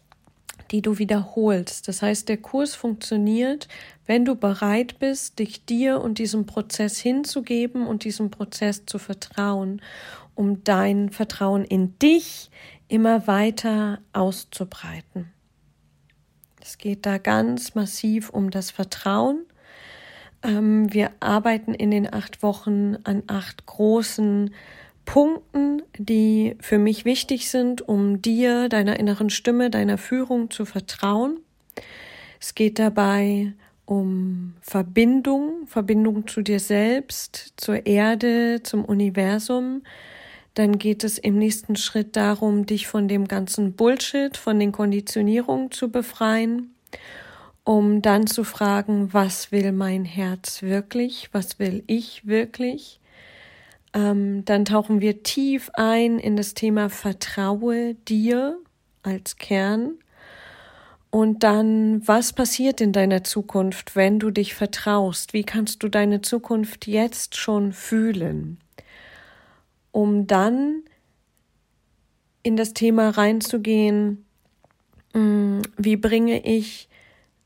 die 0.71 0.83
du 0.83 0.99
wiederholst. 0.99 1.89
Das 1.89 2.03
heißt, 2.03 2.29
der 2.29 2.39
Kurs 2.39 2.75
funktioniert, 2.75 3.69
wenn 4.07 4.25
du 4.25 4.35
bereit 4.35 4.99
bist, 4.99 5.39
dich 5.39 5.65
dir 5.65 6.01
und 6.01 6.19
diesem 6.19 6.47
Prozess 6.47 6.99
hinzugeben 6.99 7.87
und 7.87 8.05
diesem 8.05 8.31
Prozess 8.31 8.85
zu 8.87 8.99
vertrauen, 8.99 9.83
um 10.35 10.65
dein 10.65 11.11
Vertrauen 11.11 11.65
in 11.65 11.99
dich 11.99 12.51
immer 12.89 13.27
weiter 13.27 14.01
auszubreiten. 14.13 15.33
Es 16.65 16.79
geht 16.79 17.05
da 17.05 17.19
ganz 17.19 17.75
massiv 17.75 18.31
um 18.31 18.51
das 18.51 18.71
Vertrauen. 18.71 19.45
Ähm, 20.43 20.91
wir 20.93 21.11
arbeiten 21.21 21.75
in 21.75 21.91
den 21.91 22.11
acht 22.11 22.43
Wochen 22.43 22.97
an 23.05 23.23
acht 23.27 23.67
großen 23.67 24.55
Punkten, 25.05 25.83
die 25.99 26.57
für 26.61 26.79
mich 26.79 27.05
wichtig 27.05 27.51
sind, 27.51 27.87
um 27.87 28.23
dir, 28.23 28.71
deiner 28.71 28.99
inneren 28.99 29.29
Stimme, 29.29 29.69
deiner 29.69 29.99
Führung 29.99 30.51
zu 30.51 30.65
vertrauen. 30.65 31.39
Es 32.41 32.55
geht 32.55 32.79
dabei 32.79 33.53
um 33.85 34.55
Verbindung, 34.63 35.67
Verbindung 35.67 36.27
zu 36.27 36.41
dir 36.41 36.61
selbst, 36.61 37.53
zur 37.59 37.85
Erde, 37.85 38.63
zum 38.63 38.87
Universum. 38.87 39.83
Dann 40.55 40.79
geht 40.79 41.03
es 41.03 41.19
im 41.19 41.37
nächsten 41.37 41.75
Schritt 41.75 42.15
darum, 42.17 42.65
dich 42.65 42.87
von 42.87 43.09
dem 43.09 43.27
ganzen 43.27 43.73
Bullshit, 43.73 44.37
von 44.37 44.61
den 44.61 44.71
Konditionierungen 44.71 45.73
zu 45.73 45.91
befreien, 45.91 46.75
um 47.65 48.03
dann 48.03 48.29
zu 48.29 48.45
fragen, 48.45 49.13
was 49.13 49.51
will 49.51 49.73
mein 49.73 50.05
Herz 50.05 50.63
wirklich, 50.63 51.29
was 51.33 51.59
will 51.59 51.83
ich 51.89 52.27
wirklich. 52.27 53.01
Ähm, 53.95 54.45
dann 54.45 54.65
tauchen 54.65 55.01
wir 55.01 55.23
tief 55.25 55.71
ein 55.75 56.19
in 56.19 56.37
das 56.37 56.55
Thema 56.55 56.89
Vertraue 56.89 57.95
dir 58.09 58.59
als 59.03 59.37
Kern. 59.37 59.95
Und 61.11 61.45
dann, 61.45 62.07
was 62.07 62.33
passiert 62.33 62.81
in 62.81 62.93
deiner 62.93 63.23
Zukunft, 63.23 63.95
wenn 63.95 64.19
du 64.19 64.31
dich 64.31 64.55
vertraust? 64.55 65.33
Wie 65.33 65.45
kannst 65.45 65.83
du 65.85 65.89
deine 65.89 66.23
Zukunft 66.23 66.89
jetzt 66.89 67.37
schon 67.37 67.73
fühlen? 67.73 68.59
Um 69.95 70.27
dann 70.27 70.83
in 72.43 72.57
das 72.57 72.75
Thema 72.75 73.11
reinzugehen, 73.11 74.25
mm, 75.13 75.61
wie 75.77 75.97
bringe 75.97 76.45
ich 76.45 76.89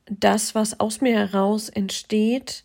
das, 0.06 0.54
was 0.54 0.80
aus 0.80 1.02
mir 1.02 1.12
heraus 1.12 1.68
entsteht, 1.68 2.64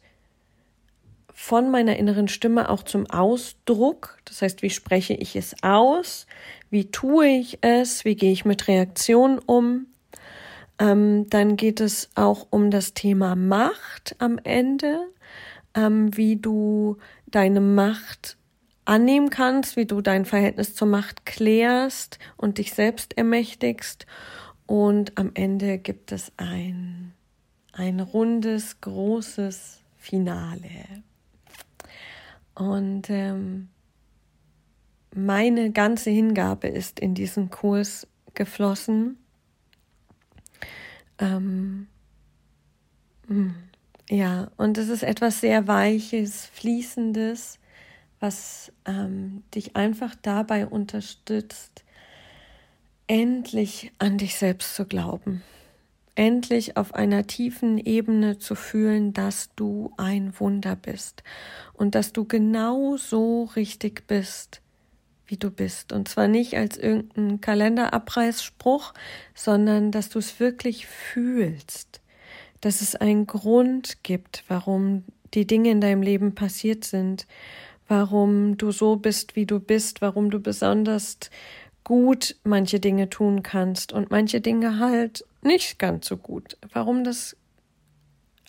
von 1.34 1.70
meiner 1.70 1.98
inneren 1.98 2.30
Stimme 2.30 2.70
auch 2.70 2.84
zum 2.84 3.10
Ausdruck. 3.10 4.20
Das 4.24 4.42
heißt, 4.42 4.62
wie 4.62 4.70
spreche 4.70 5.16
ich 5.16 5.36
es 5.36 5.54
aus? 5.62 6.28
Wie 6.70 6.90
tue 6.90 7.28
ich 7.28 7.58
es? 7.60 8.06
Wie 8.06 8.16
gehe 8.16 8.32
ich 8.32 8.46
mit 8.46 8.70
Reaktionen 8.70 9.40
um? 9.40 9.88
Ähm, 10.80 11.30
dann 11.30 11.58
geht 11.58 11.82
es 11.82 12.10
auch 12.16 12.48
um 12.52 12.72
das 12.72 12.94
Thema 12.94 13.36
Macht 13.36 14.16
am 14.20 14.40
Ende, 14.46 15.08
ähm, 15.76 16.16
wie 16.16 16.38
du 16.38 16.98
deine 17.28 17.60
Macht 17.60 18.38
annehmen 18.86 19.30
kannst, 19.30 19.76
wie 19.76 19.86
du 19.86 20.02
dein 20.02 20.26
Verhältnis 20.26 20.76
zur 20.76 20.88
Macht 20.88 21.26
klärst 21.26 22.20
und 22.38 22.58
dich 22.58 22.74
selbst 22.74 23.18
ermächtigst. 23.18 24.06
Und 24.66 25.18
am 25.18 25.32
Ende 25.34 25.78
gibt 25.78 26.12
es 26.12 26.32
ein, 26.38 27.14
ein 27.72 28.00
rundes, 28.00 28.82
großes 28.82 29.82
Finale. 29.98 30.86
Und 32.56 33.10
ähm, 33.10 33.70
meine 35.16 35.72
ganze 35.72 36.10
Hingabe 36.10 36.68
ist 36.68 37.00
in 37.00 37.14
diesen 37.14 37.50
Kurs 37.50 38.08
geflossen. 38.34 39.18
Ähm, 41.20 41.88
hm, 43.28 43.56
ja, 44.10 44.52
und 44.58 44.78
es 44.78 44.90
ist 44.90 45.04
etwas 45.04 45.40
sehr 45.40 45.68
Weiches, 45.68 46.46
Fließendes, 46.48 47.60
was 48.24 48.72
ähm, 48.86 49.44
dich 49.54 49.76
einfach 49.76 50.16
dabei 50.22 50.66
unterstützt, 50.66 51.84
endlich 53.06 53.92
an 54.00 54.18
dich 54.18 54.38
selbst 54.38 54.74
zu 54.74 54.86
glauben 54.86 55.44
endlich 56.16 56.78
auf 56.78 56.94
einer 56.94 57.26
tiefen 57.26 57.78
Ebene 57.78 58.38
zu 58.38 58.56
fühlen, 58.56 59.14
dass 59.14 59.50
du 59.56 59.92
ein 59.98 60.34
Wunder 60.40 60.76
bist 60.76 61.24
und 61.74 61.96
dass 61.96 62.14
du 62.14 62.26
genau 62.26 62.98
so 62.98 63.46
richtig 63.56 64.08
bist, 64.08 64.62
wie 65.26 65.38
du 65.38 65.50
bist. 65.50 65.92
Und 65.92 66.08
zwar 66.08 66.28
nicht 66.28 66.56
als 66.56 66.78
irgendein 66.78 67.42
Kalenderabreißspruch, 67.42 68.94
sondern 69.34 69.92
dass 69.92 70.10
du 70.10 70.20
es 70.20 70.40
wirklich 70.40 70.86
fühlst, 70.86 72.02
dass 72.62 72.82
es 72.82 72.96
einen 72.96 73.26
Grund 73.26 74.04
gibt, 74.04 74.44
warum 74.48 75.04
die 75.34 75.48
Dinge 75.48 75.72
in 75.72 75.82
deinem 75.82 76.04
Leben 76.04 76.36
passiert 76.36 76.84
sind, 76.84 77.26
warum 77.88 78.58
du 78.58 78.72
so 78.72 78.96
bist, 78.96 79.36
wie 79.36 79.46
du 79.46 79.60
bist, 79.60 80.02
warum 80.02 80.30
du 80.30 80.40
besonders 80.40 81.18
gut 81.84 82.36
manche 82.44 82.80
Dinge 82.80 83.10
tun 83.10 83.44
kannst 83.44 83.92
und 83.92 84.10
manche 84.10 84.42
Dinge 84.42 84.80
halt 84.80 85.26
nicht 85.42 85.80
ganz 85.80 86.08
so 86.08 86.18
gut, 86.18 86.58
warum 86.72 87.04
das 87.04 87.36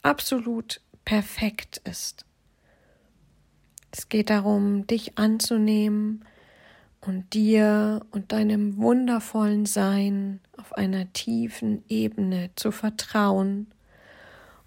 absolut 0.02 0.80
perfekt 1.04 1.80
ist. 1.84 2.24
Es 3.90 4.08
geht 4.08 4.30
darum, 4.30 4.86
dich 4.86 5.18
anzunehmen 5.18 6.24
und 7.00 7.34
dir 7.34 8.04
und 8.10 8.32
deinem 8.32 8.76
wundervollen 8.76 9.66
Sein 9.66 10.40
auf 10.56 10.72
einer 10.72 11.12
tiefen 11.12 11.84
Ebene 11.88 12.50
zu 12.56 12.72
vertrauen, 12.72 13.68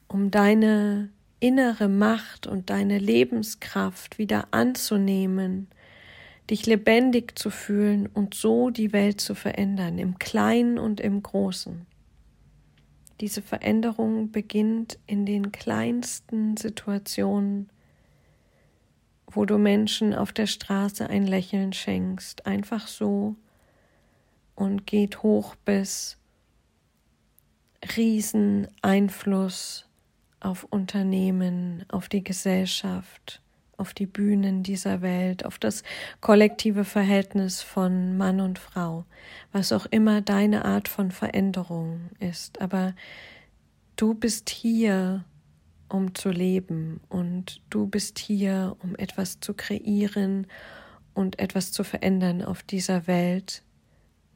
um 0.07 0.31
deine 0.31 1.09
innere 1.39 1.87
Macht 1.87 2.47
und 2.47 2.69
deine 2.69 2.97
Lebenskraft 2.97 4.17
wieder 4.17 4.47
anzunehmen, 4.51 5.67
dich 6.49 6.65
lebendig 6.65 7.37
zu 7.37 7.49
fühlen 7.49 8.07
und 8.07 8.33
so 8.33 8.69
die 8.69 8.93
Welt 8.93 9.21
zu 9.21 9.35
verändern, 9.35 9.99
im 9.99 10.17
Kleinen 10.17 10.79
und 10.79 10.99
im 10.99 11.21
Großen. 11.21 11.85
Diese 13.19 13.41
Veränderung 13.41 14.31
beginnt 14.31 14.99
in 15.07 15.25
den 15.25 15.51
kleinsten 15.51 16.55
Situationen, 16.55 17.69
wo 19.29 19.45
du 19.45 19.57
Menschen 19.57 20.13
auf 20.13 20.31
der 20.31 20.47
Straße 20.47 21.09
ein 21.09 21.25
Lächeln 21.27 21.73
schenkst, 21.73 22.45
einfach 22.45 22.87
so, 22.87 23.35
und 24.55 24.87
geht 24.87 25.21
hoch 25.23 25.55
bis 25.65 26.17
Rieseneinfluss 27.95 29.86
auf 30.39 30.63
Unternehmen, 30.65 31.85
auf 31.89 32.09
die 32.09 32.23
Gesellschaft, 32.23 33.41
auf 33.77 33.93
die 33.93 34.05
Bühnen 34.05 34.63
dieser 34.63 35.01
Welt, 35.01 35.45
auf 35.45 35.59
das 35.59 35.83
kollektive 36.19 36.83
Verhältnis 36.83 37.61
von 37.61 38.17
Mann 38.17 38.41
und 38.41 38.59
Frau, 38.59 39.05
was 39.51 39.71
auch 39.71 39.85
immer 39.85 40.21
deine 40.21 40.65
Art 40.65 40.87
von 40.87 41.11
Veränderung 41.11 42.09
ist. 42.19 42.59
Aber 42.59 42.95
du 43.95 44.13
bist 44.13 44.49
hier, 44.49 45.23
um 45.89 46.15
zu 46.15 46.29
leben 46.29 46.99
und 47.07 47.61
du 47.69 47.87
bist 47.87 48.19
hier, 48.19 48.75
um 48.83 48.95
etwas 48.95 49.39
zu 49.39 49.53
kreieren 49.53 50.47
und 51.13 51.39
etwas 51.39 51.71
zu 51.71 51.83
verändern 51.83 52.43
auf 52.43 52.63
dieser 52.63 53.07
Welt. 53.07 53.63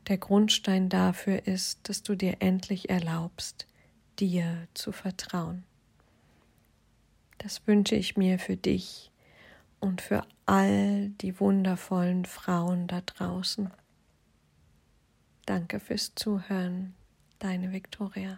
Der 0.07 0.17
Grundstein 0.17 0.89
dafür 0.89 1.45
ist, 1.47 1.89
dass 1.89 2.03
du 2.03 2.15
dir 2.15 2.37
endlich 2.39 2.89
erlaubst, 2.89 3.67
dir 4.19 4.67
zu 4.73 4.91
vertrauen. 4.91 5.63
Das 7.43 7.65
wünsche 7.65 7.95
ich 7.95 8.17
mir 8.17 8.37
für 8.37 8.55
dich 8.55 9.11
und 9.79 9.99
für 9.99 10.27
all 10.45 11.09
die 11.09 11.39
wundervollen 11.39 12.25
Frauen 12.25 12.85
da 12.85 13.01
draußen. 13.01 13.71
Danke 15.47 15.79
fürs 15.79 16.13
Zuhören, 16.13 16.93
deine 17.39 17.71
Viktoria. 17.73 18.37